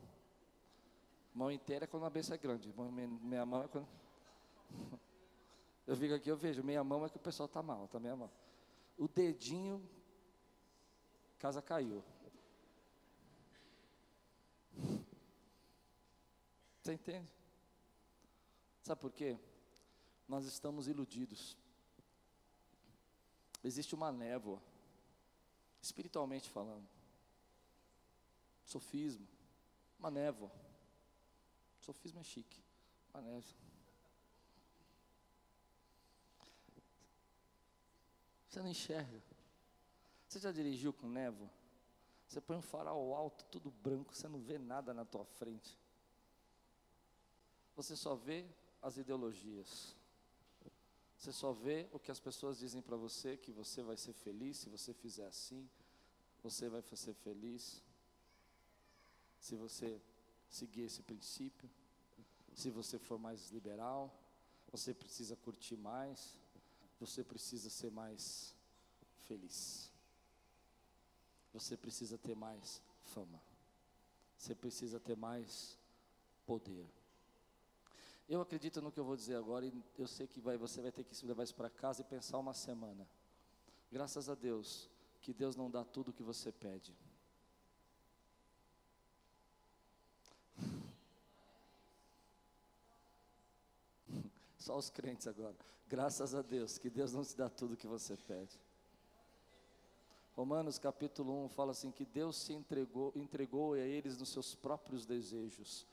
[1.34, 2.74] Mão inteira é quando a benção é grande.
[3.24, 3.88] Meia mão é quando.
[5.88, 8.15] Eu fico aqui, eu vejo, meia mão é que o pessoal está mal, está meia
[8.15, 8.32] mão.
[8.98, 9.84] O dedinho,
[11.39, 12.04] casa caiu.
[16.82, 17.32] Você entende?
[18.82, 19.38] Sabe por quê?
[20.28, 21.56] Nós estamos iludidos.
[23.63, 24.60] Existe uma névoa,
[25.80, 26.88] espiritualmente falando.
[28.65, 29.28] Sofismo,
[30.00, 30.52] uma névoa.
[31.80, 32.60] Sofismo é chique,
[33.13, 33.62] uma névoa.
[38.50, 39.22] Você não enxerga.
[40.28, 41.50] Você já dirigiu com névoa?
[42.28, 45.81] Você põe um farol alto, tudo branco, você não vê nada na tua frente
[47.82, 48.46] você só vê
[48.80, 49.96] as ideologias.
[51.17, 54.58] Você só vê o que as pessoas dizem para você que você vai ser feliz
[54.58, 55.67] se você fizer assim,
[56.44, 57.82] você vai ser feliz
[59.39, 60.00] se você
[60.48, 61.70] seguir esse princípio.
[62.54, 64.13] Se você for mais liberal,
[64.72, 66.38] você precisa curtir mais,
[67.00, 68.56] você precisa ser mais
[69.28, 69.91] feliz.
[71.54, 73.41] Você precisa ter mais fama.
[74.38, 75.78] Você precisa ter mais
[76.46, 77.01] poder.
[78.32, 80.89] Eu acredito no que eu vou dizer agora e eu sei que vai, você vai
[80.89, 83.06] ter que levar isso para casa e pensar uma semana.
[83.91, 84.89] Graças a Deus
[85.20, 86.96] que Deus não dá tudo o que você pede.
[94.58, 95.58] Só os crentes agora.
[95.86, 98.58] Graças a Deus que Deus não te dá tudo o que você pede.
[100.38, 105.06] Romanos capítulo 1 fala assim que Deus se entregou, entregou a eles nos seus próprios
[105.06, 105.86] desejos.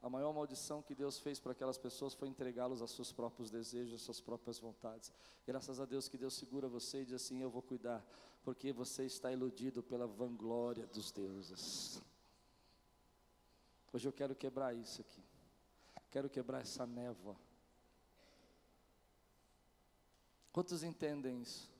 [0.00, 3.94] A maior maldição que Deus fez para aquelas pessoas foi entregá-los aos seus próprios desejos,
[3.94, 5.12] às suas próprias vontades.
[5.44, 8.04] Graças a Deus que Deus segura você e diz assim: Eu vou cuidar,
[8.44, 12.00] porque você está iludido pela vanglória dos deuses.
[13.92, 15.22] Hoje eu quero quebrar isso aqui,
[16.10, 17.36] quero quebrar essa névoa.
[20.52, 21.70] Quantos entendem isso?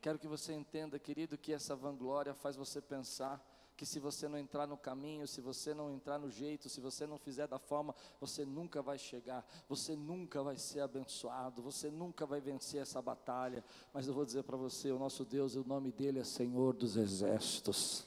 [0.00, 3.44] Quero que você entenda, querido, que essa vanglória faz você pensar
[3.80, 7.06] que se você não entrar no caminho, se você não entrar no jeito, se você
[7.06, 12.26] não fizer da forma, você nunca vai chegar, você nunca vai ser abençoado, você nunca
[12.26, 13.64] vai vencer essa batalha.
[13.90, 16.94] Mas eu vou dizer para você: o nosso Deus, o nome dele é Senhor dos
[16.94, 18.06] Exércitos.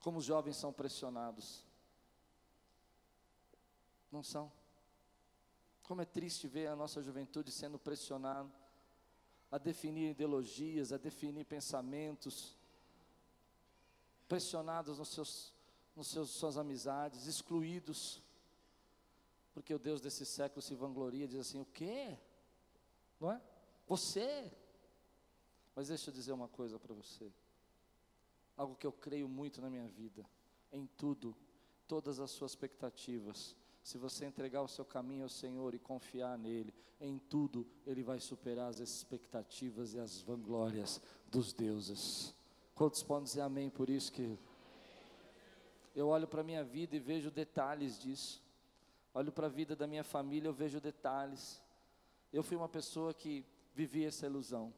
[0.00, 1.66] Como os jovens são pressionados,
[4.10, 4.50] não são?
[5.82, 8.61] Como é triste ver a nossa juventude sendo pressionada
[9.52, 12.56] a definir ideologias, a definir pensamentos,
[14.26, 15.52] pressionados nos seus,
[15.94, 18.22] nos seus suas amizades, excluídos,
[19.52, 22.18] porque o Deus desse século se vangloria, diz assim: o quê?
[23.20, 23.42] Não é?
[23.86, 24.50] Você?
[25.76, 27.30] Mas deixa eu dizer uma coisa para você,
[28.56, 30.24] algo que eu creio muito na minha vida,
[30.72, 31.36] em tudo,
[31.86, 36.72] todas as suas expectativas, se você entregar o seu caminho ao Senhor e confiar nele,
[37.00, 42.34] em tudo ele vai superar as expectativas e as vanglórias dos deuses.
[42.74, 44.38] Quantos podem dizer amém por isso que
[45.94, 48.42] eu olho para a minha vida e vejo detalhes disso.
[49.12, 51.60] Olho para a vida da minha família, eu vejo detalhes.
[52.32, 54.72] Eu fui uma pessoa que vivia essa ilusão.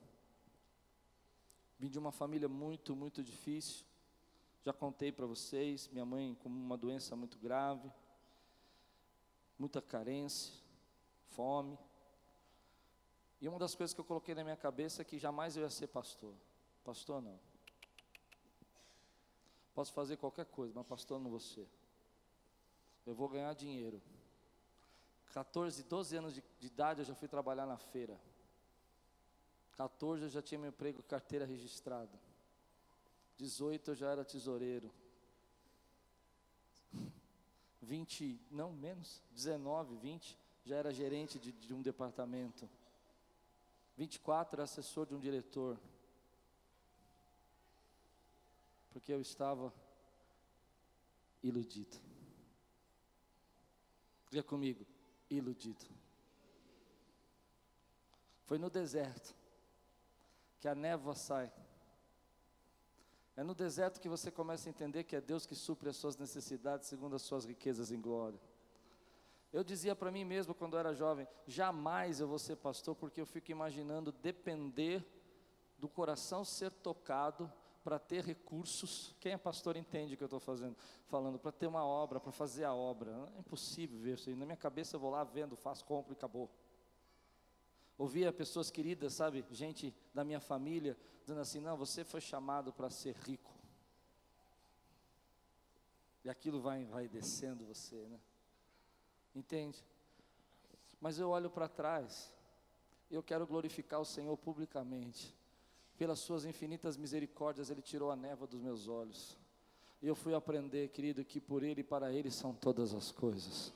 [1.79, 3.85] Vim de uma família muito, muito difícil.
[4.65, 7.93] Já contei para vocês, minha mãe com uma doença muito grave,
[9.59, 10.53] muita carência,
[11.29, 11.79] fome.
[13.41, 15.71] E uma das coisas que eu coloquei na minha cabeça é que jamais eu ia
[15.71, 16.35] ser pastor.
[16.83, 17.39] Pastor não.
[19.75, 21.69] Posso fazer qualquer coisa, mas pastor não vou ser.
[23.05, 24.01] Eu vou ganhar dinheiro.
[25.33, 28.19] 14, 12 anos de, de idade eu já fui trabalhar na feira.
[29.73, 32.19] 14 eu já tinha meu emprego, carteira registrada.
[33.37, 34.93] 18 eu já era tesoureiro.
[37.85, 42.69] 20, não menos, 19, 20, já era gerente de, de um departamento.
[43.97, 45.79] 24 era assessor de um diretor.
[48.91, 49.73] Porque eu estava
[51.43, 51.97] iludido.
[54.31, 54.85] Diga comigo,
[55.31, 55.85] iludido.
[58.47, 59.35] Foi no deserto
[60.61, 61.53] que a névoa sai.
[63.37, 66.17] É no deserto que você começa a entender que é Deus que supre as suas
[66.17, 68.39] necessidades segundo as suas riquezas em glória.
[69.53, 73.21] Eu dizia para mim mesmo quando eu era jovem: jamais eu vou ser pastor, porque
[73.21, 75.05] eu fico imaginando depender
[75.79, 77.53] do coração ser tocado
[77.85, 79.15] para ter recursos.
[79.21, 80.77] Quem é pastor entende o que eu estou fazendo,
[81.07, 83.31] falando, para ter uma obra, para fazer a obra.
[83.37, 84.35] É impossível ver isso aí.
[84.35, 86.51] Na minha cabeça eu vou lá vendo, faço, compro e acabou.
[87.97, 92.91] Ouvia pessoas queridas, sabe, gente da minha família, dizendo assim: não, você foi chamado para
[92.91, 93.53] ser rico.
[96.25, 98.19] E aquilo vai, vai descendo você, né?
[99.35, 99.85] Entende?
[101.01, 102.33] Mas eu olho para trás,
[103.11, 105.35] eu quero glorificar o Senhor publicamente.
[105.97, 109.37] Pelas suas infinitas misericórdias, Ele tirou a névoa dos meus olhos.
[110.03, 113.73] E eu fui aprender, querido, que por Ele e para Ele são todas as coisas.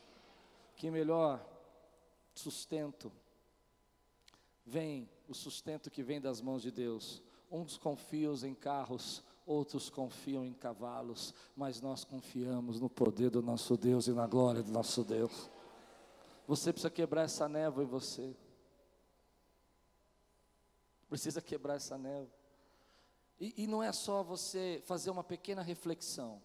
[0.75, 1.47] Que melhor
[2.35, 3.12] sustento
[4.69, 7.23] vem o sustento que vem das mãos de Deus.
[7.51, 13.77] Uns confiam em carros, outros confiam em cavalos, mas nós confiamos no poder do nosso
[13.77, 15.51] Deus e na glória do nosso Deus.
[16.47, 18.37] Você precisa quebrar essa névoa em você.
[21.09, 22.31] Precisa quebrar essa névoa.
[23.41, 26.43] E, e não é só você fazer uma pequena reflexão.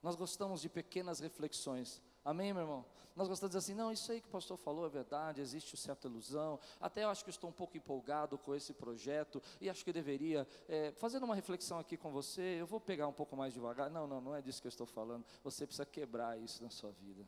[0.00, 2.00] Nós gostamos de pequenas reflexões.
[2.28, 2.84] Amém, meu irmão?
[3.16, 5.78] Nós gostamos de dizer assim, não, isso aí que o pastor falou é verdade, existe
[5.78, 6.60] certa ilusão.
[6.78, 10.46] Até eu acho que estou um pouco empolgado com esse projeto e acho que deveria,
[10.68, 13.88] é, fazendo uma reflexão aqui com você, eu vou pegar um pouco mais devagar.
[13.88, 15.24] Não, não, não é disso que eu estou falando.
[15.42, 17.26] Você precisa quebrar isso na sua vida.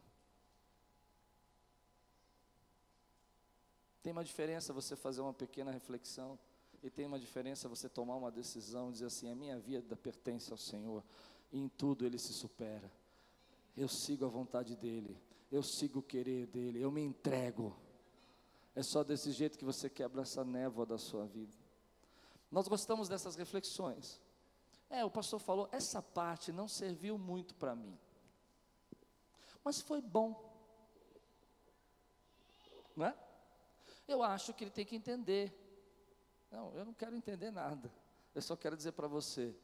[4.02, 6.38] Tem uma diferença você fazer uma pequena reflexão
[6.82, 10.52] e tem uma diferença você tomar uma decisão e dizer assim: a minha vida pertence
[10.52, 11.02] ao Senhor
[11.50, 12.92] e em tudo Ele se supera.
[13.76, 17.76] Eu sigo a vontade dEle eu sigo o querer dele, eu me entrego.
[18.74, 21.56] É só desse jeito que você quebra essa névoa da sua vida.
[22.50, 24.20] Nós gostamos dessas reflexões.
[24.88, 27.98] É, o pastor falou, essa parte não serviu muito para mim.
[29.64, 30.48] Mas foi bom.
[32.96, 33.16] Não é?
[34.06, 35.52] Eu acho que ele tem que entender.
[36.50, 37.92] Não, eu não quero entender nada.
[38.34, 39.54] Eu só quero dizer para você: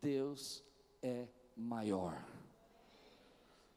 [0.00, 0.62] Deus
[1.02, 2.16] é maior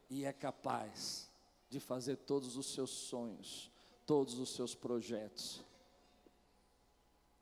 [0.10, 1.30] e é capaz
[1.70, 3.72] de fazer todos os seus sonhos,
[4.06, 5.64] todos os seus projetos.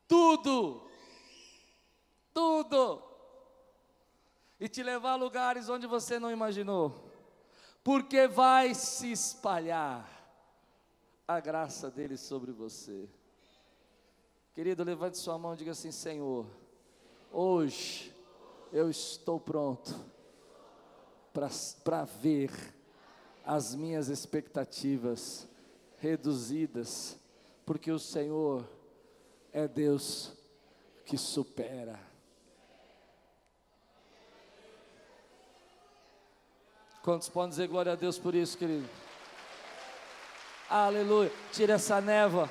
[0.07, 0.87] Tudo,
[2.33, 3.03] tudo,
[4.59, 7.11] e te levar a lugares onde você não imaginou,
[7.83, 10.09] porque vai se espalhar
[11.27, 13.09] a graça dele sobre você.
[14.53, 16.45] Querido, levante sua mão e diga assim: Senhor,
[17.31, 18.13] hoje
[18.71, 20.12] eu estou pronto
[21.33, 22.51] para ver
[23.45, 25.47] as minhas expectativas
[25.97, 27.17] reduzidas,
[27.65, 28.67] porque o Senhor
[29.51, 30.33] é Deus
[31.05, 31.99] que supera.
[37.01, 38.87] Quantos podem dizer glória a Deus por isso, querido?
[40.69, 41.31] Aleluia.
[41.51, 42.49] Tira essa névoa.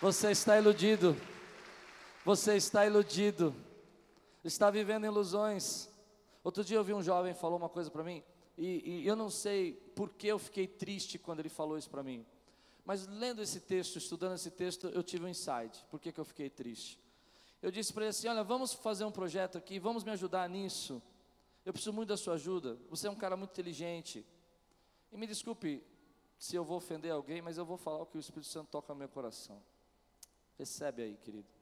[0.00, 1.16] Você está iludido.
[2.24, 3.54] Você está iludido.
[4.44, 5.88] Está vivendo ilusões.
[6.46, 8.22] Outro dia eu vi um jovem falou uma coisa para mim.
[8.56, 12.04] E, e eu não sei por que eu fiquei triste quando ele falou isso para
[12.04, 12.24] mim.
[12.84, 15.84] Mas lendo esse texto, estudando esse texto, eu tive um insight.
[15.90, 17.00] Por que, que eu fiquei triste?
[17.60, 21.02] Eu disse para ele assim: Olha, vamos fazer um projeto aqui, vamos me ajudar nisso.
[21.64, 22.78] Eu preciso muito da sua ajuda.
[22.90, 24.24] Você é um cara muito inteligente.
[25.10, 25.82] E me desculpe
[26.38, 28.92] se eu vou ofender alguém, mas eu vou falar o que o Espírito Santo toca
[28.92, 29.60] no meu coração.
[30.56, 31.55] Recebe aí, querido.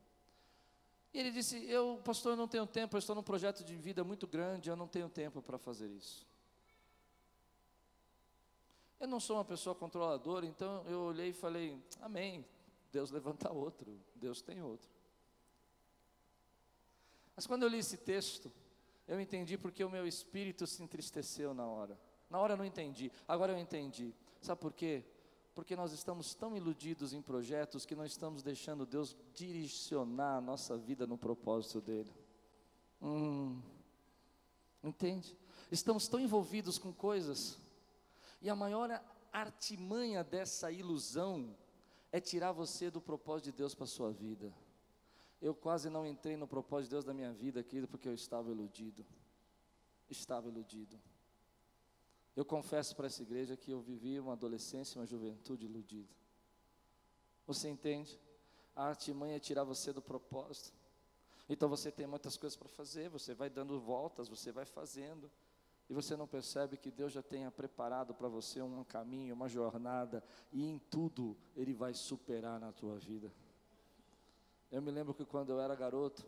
[1.14, 4.02] E ele disse: Eu, pastor, eu não tenho tempo, eu estou num projeto de vida
[4.02, 6.26] muito grande, eu não tenho tempo para fazer isso.
[8.98, 12.44] Eu não sou uma pessoa controladora, então eu olhei e falei: Amém.
[12.90, 14.88] Deus levanta outro, Deus tem outro.
[17.34, 18.52] Mas quando eu li esse texto,
[19.06, 21.98] eu entendi porque o meu espírito se entristeceu na hora.
[22.30, 24.14] Na hora eu não entendi, agora eu entendi.
[24.40, 25.04] Sabe por quê?
[25.54, 30.76] Porque nós estamos tão iludidos em projetos que não estamos deixando Deus direcionar a nossa
[30.76, 32.12] vida no propósito dele.
[33.00, 33.60] Hum,
[34.82, 35.36] entende?
[35.70, 37.58] Estamos tão envolvidos com coisas,
[38.42, 39.02] e a maior
[39.32, 41.56] artimanha dessa ilusão
[42.12, 44.52] é tirar você do propósito de Deus para a sua vida.
[45.40, 48.50] Eu quase não entrei no propósito de Deus da minha vida, querido, porque eu estava
[48.50, 49.04] iludido.
[50.08, 50.98] Estava iludido.
[52.36, 56.12] Eu confesso para essa igreja que eu vivi uma adolescência, uma juventude iludida.
[57.46, 58.18] Você entende?
[58.74, 60.72] A artimanha é tirar você do propósito.
[61.48, 65.30] Então você tem muitas coisas para fazer, você vai dando voltas, você vai fazendo,
[65.88, 70.24] e você não percebe que Deus já tenha preparado para você um caminho, uma jornada,
[70.50, 73.30] e em tudo Ele vai superar na tua vida.
[74.72, 76.26] Eu me lembro que quando eu era garoto,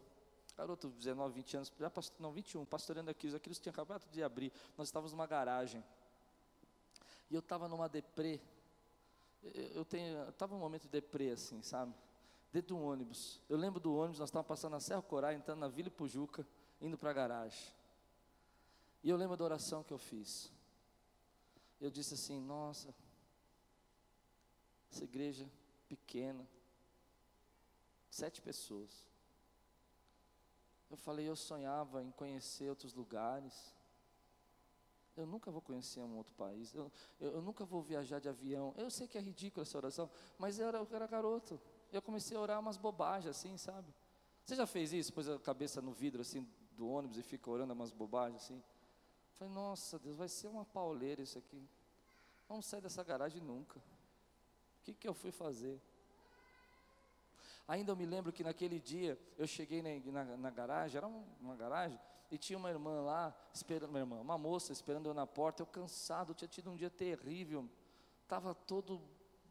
[0.56, 4.52] garoto, 19, 20 anos, já pastor, não, 21, pastoreando aqui, aquilo tinha acabado de abrir,
[4.76, 5.84] nós estávamos numa garagem,
[7.30, 8.40] e eu estava numa deprê,
[9.74, 11.94] eu tenho, estava um momento de deprê assim, sabe,
[12.50, 15.68] dentro do ônibus, eu lembro do ônibus, nós estávamos passando na Serra Corá, entrando na
[15.68, 16.46] Vila Pujuca,
[16.80, 17.72] indo para a garagem,
[19.02, 20.50] e eu lembro da oração que eu fiz,
[21.78, 22.94] eu disse assim, nossa,
[24.90, 25.46] essa igreja
[25.86, 26.48] pequena,
[28.10, 29.06] sete pessoas,
[30.90, 33.74] eu falei, eu sonhava em conhecer outros lugares.
[35.16, 36.74] Eu nunca vou conhecer um outro país.
[36.74, 38.74] Eu, eu, eu, nunca vou viajar de avião.
[38.76, 41.60] Eu sei que é ridícula essa oração, mas eu era, eu era garoto.
[41.92, 43.92] Eu comecei a orar umas bobagens assim, sabe?
[44.44, 45.12] Você já fez isso?
[45.12, 48.62] Pôs a cabeça no vidro assim do ônibus e fica orando umas bobagens assim?
[49.32, 51.66] Falei, nossa Deus, vai ser uma pauleira isso aqui.
[52.48, 53.78] Vamos sair dessa garagem nunca.
[53.78, 55.80] O que, que eu fui fazer?
[57.68, 61.56] Ainda eu me lembro que naquele dia eu cheguei na, na, na garagem, era uma
[61.56, 61.98] garagem,
[62.30, 65.66] e tinha uma irmã lá, esperando, uma irmã, uma moça esperando eu na porta, eu
[65.66, 67.68] cansado, tinha tido um dia terrível,
[68.22, 69.00] estava todo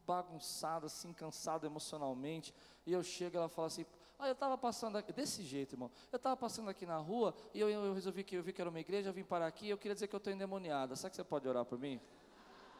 [0.06, 2.54] bagunçado, assim, cansado emocionalmente,
[2.86, 3.84] e eu chego e ela fala assim,
[4.18, 7.60] ah, eu estava passando aqui, desse jeito, irmão, eu estava passando aqui na rua, e
[7.60, 9.76] eu, eu, resolvi que eu vi que era uma igreja, eu vim parar aqui, eu
[9.76, 12.00] queria dizer que eu estou endemoniada, será que você pode orar por mim?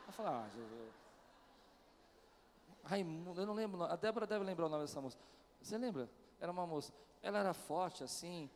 [0.06, 1.05] Eu falei, ah, Jesus,
[2.86, 5.18] Raimundo, eu não lembro, a Débora deve lembrar o nome dessa moça.
[5.60, 6.08] Você lembra?
[6.38, 6.92] Era uma moça.
[7.20, 8.48] Ela era forte assim.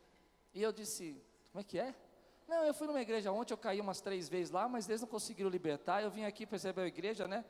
[0.53, 1.21] E eu disse:
[1.51, 1.93] Como é que é?
[2.47, 5.07] Não, eu fui numa igreja ontem, eu caí umas três vezes lá, mas eles não
[5.07, 6.01] conseguiram libertar.
[6.01, 7.43] Eu vim aqui para receber a igreja, né?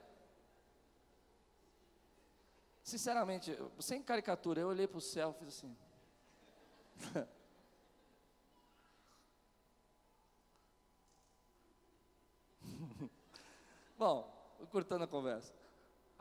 [2.83, 5.77] Sinceramente, sem caricatura, eu olhei para o céu e fiz assim.
[13.97, 14.27] Bom,
[14.71, 15.60] curtando a conversa.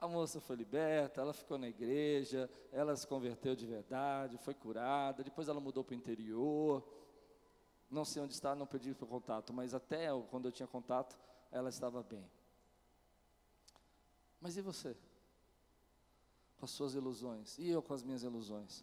[0.01, 5.23] A moça foi liberta, ela ficou na igreja, ela se converteu de verdade, foi curada,
[5.23, 6.83] depois ela mudou para o interior.
[7.91, 11.19] Não sei onde está, não perdi o contato, mas até quando eu tinha contato,
[11.53, 12.25] ela estava bem.
[14.41, 14.97] Mas e você?
[16.57, 17.59] Com as suas ilusões?
[17.59, 18.83] E eu com as minhas ilusões?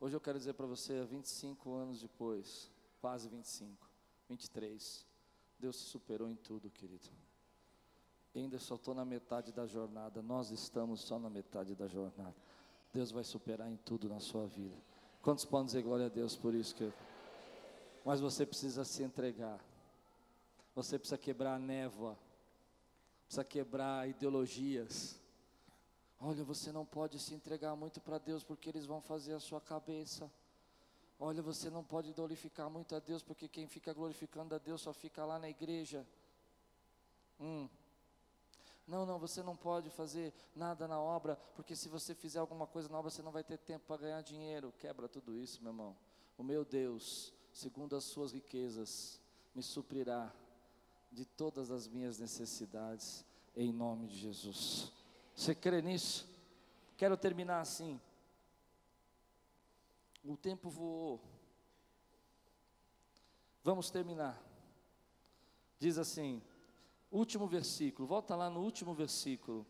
[0.00, 2.68] Hoje eu quero dizer para você, 25 anos depois,
[3.00, 3.88] quase 25,
[4.28, 5.06] 23,
[5.56, 7.08] Deus se superou em tudo, querido
[8.34, 10.22] ainda só estou na metade da jornada.
[10.22, 12.34] Nós estamos só na metade da jornada.
[12.92, 14.76] Deus vai superar em tudo na sua vida.
[15.22, 16.92] Quantos podem dizer glória a Deus por isso, que
[18.04, 19.58] Mas você precisa se entregar.
[20.74, 22.16] Você precisa quebrar a névoa.
[23.26, 25.20] Precisa quebrar ideologias.
[26.20, 29.60] Olha, você não pode se entregar muito para Deus porque eles vão fazer a sua
[29.60, 30.30] cabeça.
[31.20, 34.92] Olha, você não pode glorificar muito a Deus porque quem fica glorificando a Deus só
[34.92, 36.06] fica lá na igreja.
[37.40, 37.68] Hum.
[38.88, 42.88] Não, não, você não pode fazer nada na obra, porque se você fizer alguma coisa
[42.88, 44.72] na obra, você não vai ter tempo para ganhar dinheiro.
[44.78, 45.94] Quebra tudo isso, meu irmão.
[46.38, 49.20] O meu Deus, segundo as suas riquezas,
[49.54, 50.32] me suprirá
[51.12, 54.90] de todas as minhas necessidades, em nome de Jesus.
[55.36, 56.26] Você crê nisso?
[56.96, 58.00] Quero terminar assim.
[60.24, 61.20] O tempo voou.
[63.62, 64.42] Vamos terminar.
[65.78, 66.42] Diz assim:
[67.10, 69.66] Último versículo, volta lá no último versículo.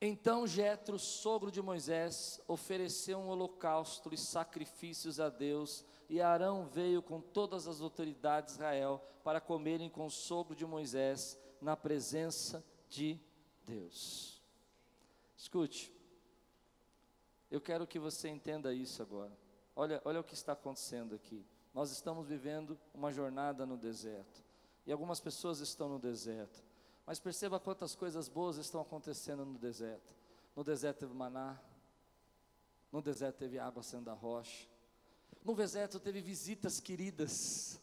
[0.00, 7.02] Então Jetro, sogro de Moisés, ofereceu um holocausto e sacrifícios a Deus, e Arão veio
[7.02, 12.64] com todas as autoridades de Israel para comerem com o sogro de Moisés na presença
[12.88, 13.18] de
[13.64, 14.40] Deus.
[15.36, 15.92] Escute,
[17.50, 19.36] eu quero que você entenda isso agora.
[19.74, 21.44] Olha, olha o que está acontecendo aqui
[21.76, 24.42] nós estamos vivendo uma jornada no deserto.
[24.86, 26.64] E algumas pessoas estão no deserto.
[27.04, 30.14] Mas perceba quantas coisas boas estão acontecendo no deserto.
[30.56, 31.60] No deserto teve maná.
[32.90, 34.66] No deserto teve água sendo da rocha.
[35.44, 37.78] No deserto teve visitas queridas.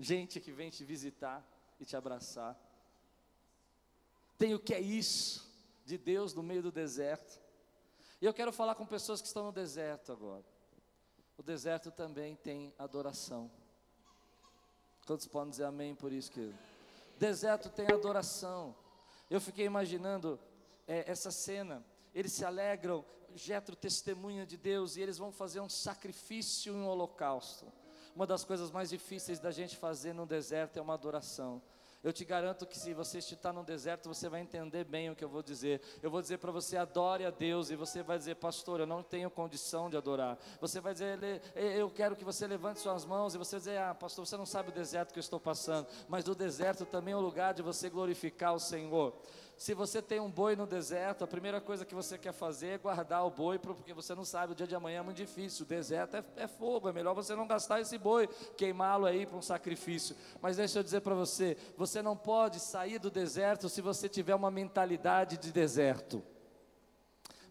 [0.00, 1.46] Gente que vem te visitar
[1.78, 2.58] e te abraçar.
[4.38, 5.46] Tem o que é isso
[5.84, 7.38] de Deus no meio do deserto.
[8.22, 10.55] E eu quero falar com pessoas que estão no deserto agora.
[11.38, 13.50] O deserto também tem adoração.
[15.06, 16.58] Quantos podem dizer amém por isso, querido?
[17.18, 18.74] Deserto tem adoração.
[19.30, 20.38] Eu fiquei imaginando
[20.86, 21.84] é, essa cena.
[22.14, 26.88] Eles se alegram, Jetro testemunha de Deus e eles vão fazer um sacrifício em um
[26.88, 27.70] holocausto.
[28.14, 31.60] Uma das coisas mais difíceis da gente fazer no deserto é uma adoração.
[32.06, 35.24] Eu te garanto que se você está no deserto, você vai entender bem o que
[35.24, 35.80] eu vou dizer.
[36.00, 39.02] Eu vou dizer para você, adore a Deus, e você vai dizer, pastor, eu não
[39.02, 40.38] tenho condição de adorar.
[40.60, 43.92] Você vai dizer, eu quero que você levante suas mãos, e você vai dizer, ah,
[43.92, 47.16] pastor, você não sabe o deserto que eu estou passando, mas o deserto também é
[47.16, 49.12] o lugar de você glorificar o Senhor.
[49.56, 52.78] Se você tem um boi no deserto, a primeira coisa que você quer fazer é
[52.78, 55.64] guardar o boi, porque você não sabe, o dia de amanhã é muito difícil.
[55.64, 59.36] O deserto é, é fogo, é melhor você não gastar esse boi, queimá-lo aí para
[59.36, 60.14] um sacrifício.
[60.42, 64.34] Mas deixa eu dizer para você: você não pode sair do deserto se você tiver
[64.34, 66.22] uma mentalidade de deserto.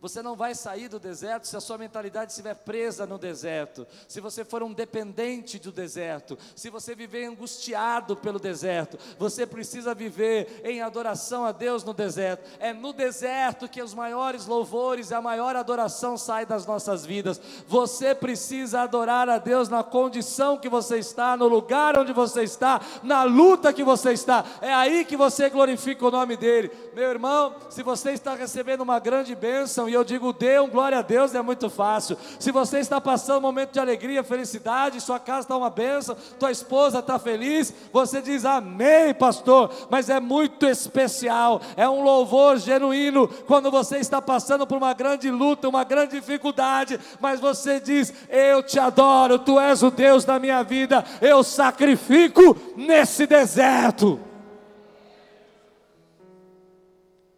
[0.05, 4.21] Você não vai sair do deserto se a sua mentalidade estiver presa no deserto, se
[4.21, 8.99] você for um dependente do deserto, se você viver angustiado pelo deserto.
[9.17, 12.47] Você precisa viver em adoração a Deus no deserto.
[12.59, 17.41] É no deserto que os maiores louvores e a maior adoração saem das nossas vidas.
[17.67, 22.79] Você precisa adorar a Deus na condição que você está, no lugar onde você está,
[23.01, 24.45] na luta que você está.
[24.61, 26.69] É aí que você glorifica o nome dele.
[26.93, 30.99] Meu irmão, se você está recebendo uma grande bênção e eu digo, dê um glória
[30.99, 32.17] a Deus, é muito fácil.
[32.39, 36.51] Se você está passando um momento de alegria, felicidade, sua casa está uma bênção, tua
[36.51, 39.71] esposa está feliz, você diz amém, pastor.
[39.89, 45.31] Mas é muito especial, é um louvor genuíno quando você está passando por uma grande
[45.31, 50.39] luta, uma grande dificuldade, mas você diz: Eu te adoro, tu és o Deus da
[50.39, 54.19] minha vida, eu sacrifico nesse deserto.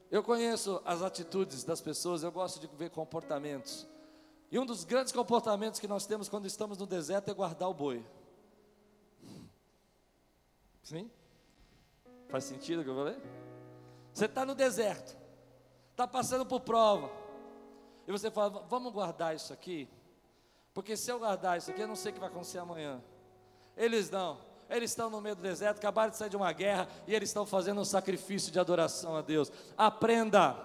[0.10, 3.86] Eu conheço as atitudes das pessoas, eu gosto de ver comportamentos.
[4.50, 7.74] E um dos grandes comportamentos que nós temos quando estamos no deserto é guardar o
[7.74, 8.06] boi.
[10.82, 11.12] Sim?
[12.30, 13.22] Faz sentido o que eu falei?
[14.14, 15.18] Você está no deserto,
[15.92, 17.12] está passando por prova,
[18.08, 19.90] e você fala: vamos guardar isso aqui,
[20.74, 23.04] porque se eu guardar isso aqui, eu não sei o que vai acontecer amanhã.
[23.76, 24.40] Eles não,
[24.70, 27.46] eles estão no meio do deserto, acabaram de sair de uma guerra e eles estão
[27.46, 29.52] fazendo um sacrifício de adoração a Deus.
[29.78, 30.56] Aprenda.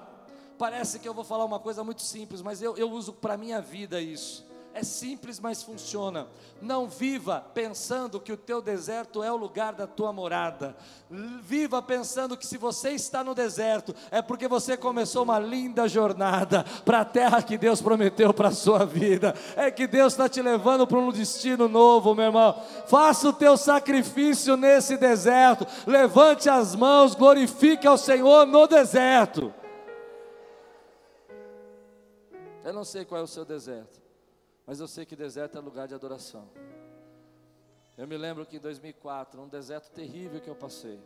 [0.58, 3.36] Parece que eu vou falar uma coisa muito simples, mas eu, eu uso para a
[3.36, 4.44] minha vida isso.
[4.74, 6.26] É simples, mas funciona.
[6.60, 10.74] Não viva pensando que o teu deserto é o lugar da tua morada.
[11.42, 16.64] Viva pensando que se você está no deserto, é porque você começou uma linda jornada
[16.86, 19.34] para a terra que Deus prometeu para a sua vida.
[19.56, 22.58] É que Deus está te levando para um destino novo, meu irmão.
[22.86, 25.66] Faça o teu sacrifício nesse deserto.
[25.86, 29.52] Levante as mãos, glorifique ao Senhor no deserto.
[32.64, 34.01] Eu não sei qual é o seu deserto.
[34.66, 36.48] Mas eu sei que deserto é lugar de adoração.
[37.96, 41.00] Eu me lembro que em 2004, um deserto terrível que eu passei,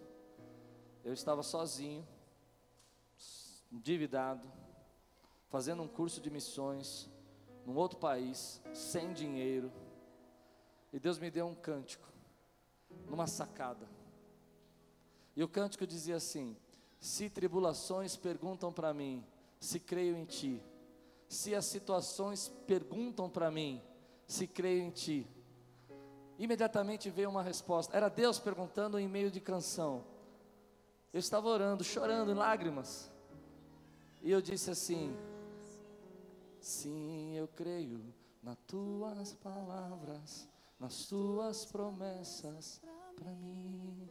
[1.05, 2.07] eu estava sozinho,
[3.73, 4.51] endividado,
[5.49, 7.11] fazendo um curso de missões
[7.65, 9.73] num outro país, sem dinheiro,
[10.93, 12.07] e Deus me deu um cântico,
[13.09, 13.89] numa sacada.
[15.35, 16.57] E o cântico dizia assim:
[17.01, 19.27] Se tribulações perguntam para mim,
[19.59, 20.63] se creio em Ti,
[21.29, 23.83] se as situações perguntam para mim
[24.27, 25.27] se creio em Ti.
[26.39, 27.97] Imediatamente veio uma resposta.
[27.97, 30.05] Era Deus perguntando em meio de canção.
[31.13, 33.11] Eu estava orando, chorando em lágrimas.
[34.23, 35.17] E eu disse assim:
[36.61, 38.13] Sim, eu creio
[38.43, 40.49] nas tuas palavras,
[40.79, 42.83] nas tuas promessas
[43.15, 44.09] para mim.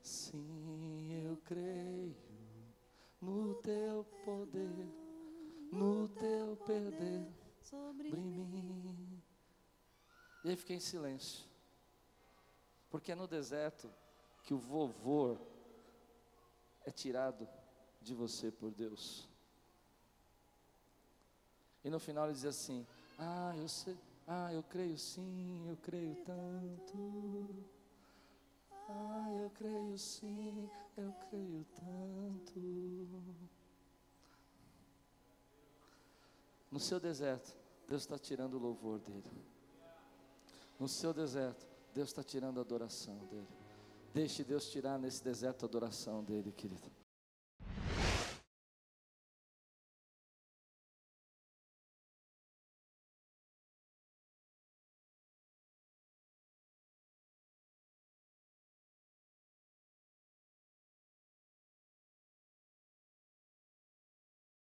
[0.00, 2.16] Sim, eu creio
[3.20, 4.88] no teu poder
[5.72, 7.26] no teu perder
[7.60, 9.22] sobre mim.
[10.44, 11.46] E aí fiquei em silêncio.
[12.90, 13.90] Porque é no deserto
[14.44, 15.36] que o vovô
[16.84, 17.46] é tirado
[18.00, 19.28] de você por Deus.
[21.84, 22.86] E no final ele diz assim:
[23.18, 23.96] Ah, eu sei,
[24.26, 27.66] ah, eu creio sim, eu creio tanto.
[28.88, 33.48] Ah, eu creio sim, eu creio tanto.
[36.70, 37.56] No seu deserto,
[37.88, 39.24] Deus está tirando o louvor dele.
[40.78, 43.48] no seu deserto, Deus está tirando a adoração dele.
[44.14, 46.90] Deixe Deus tirar nesse deserto a adoração dele, querido.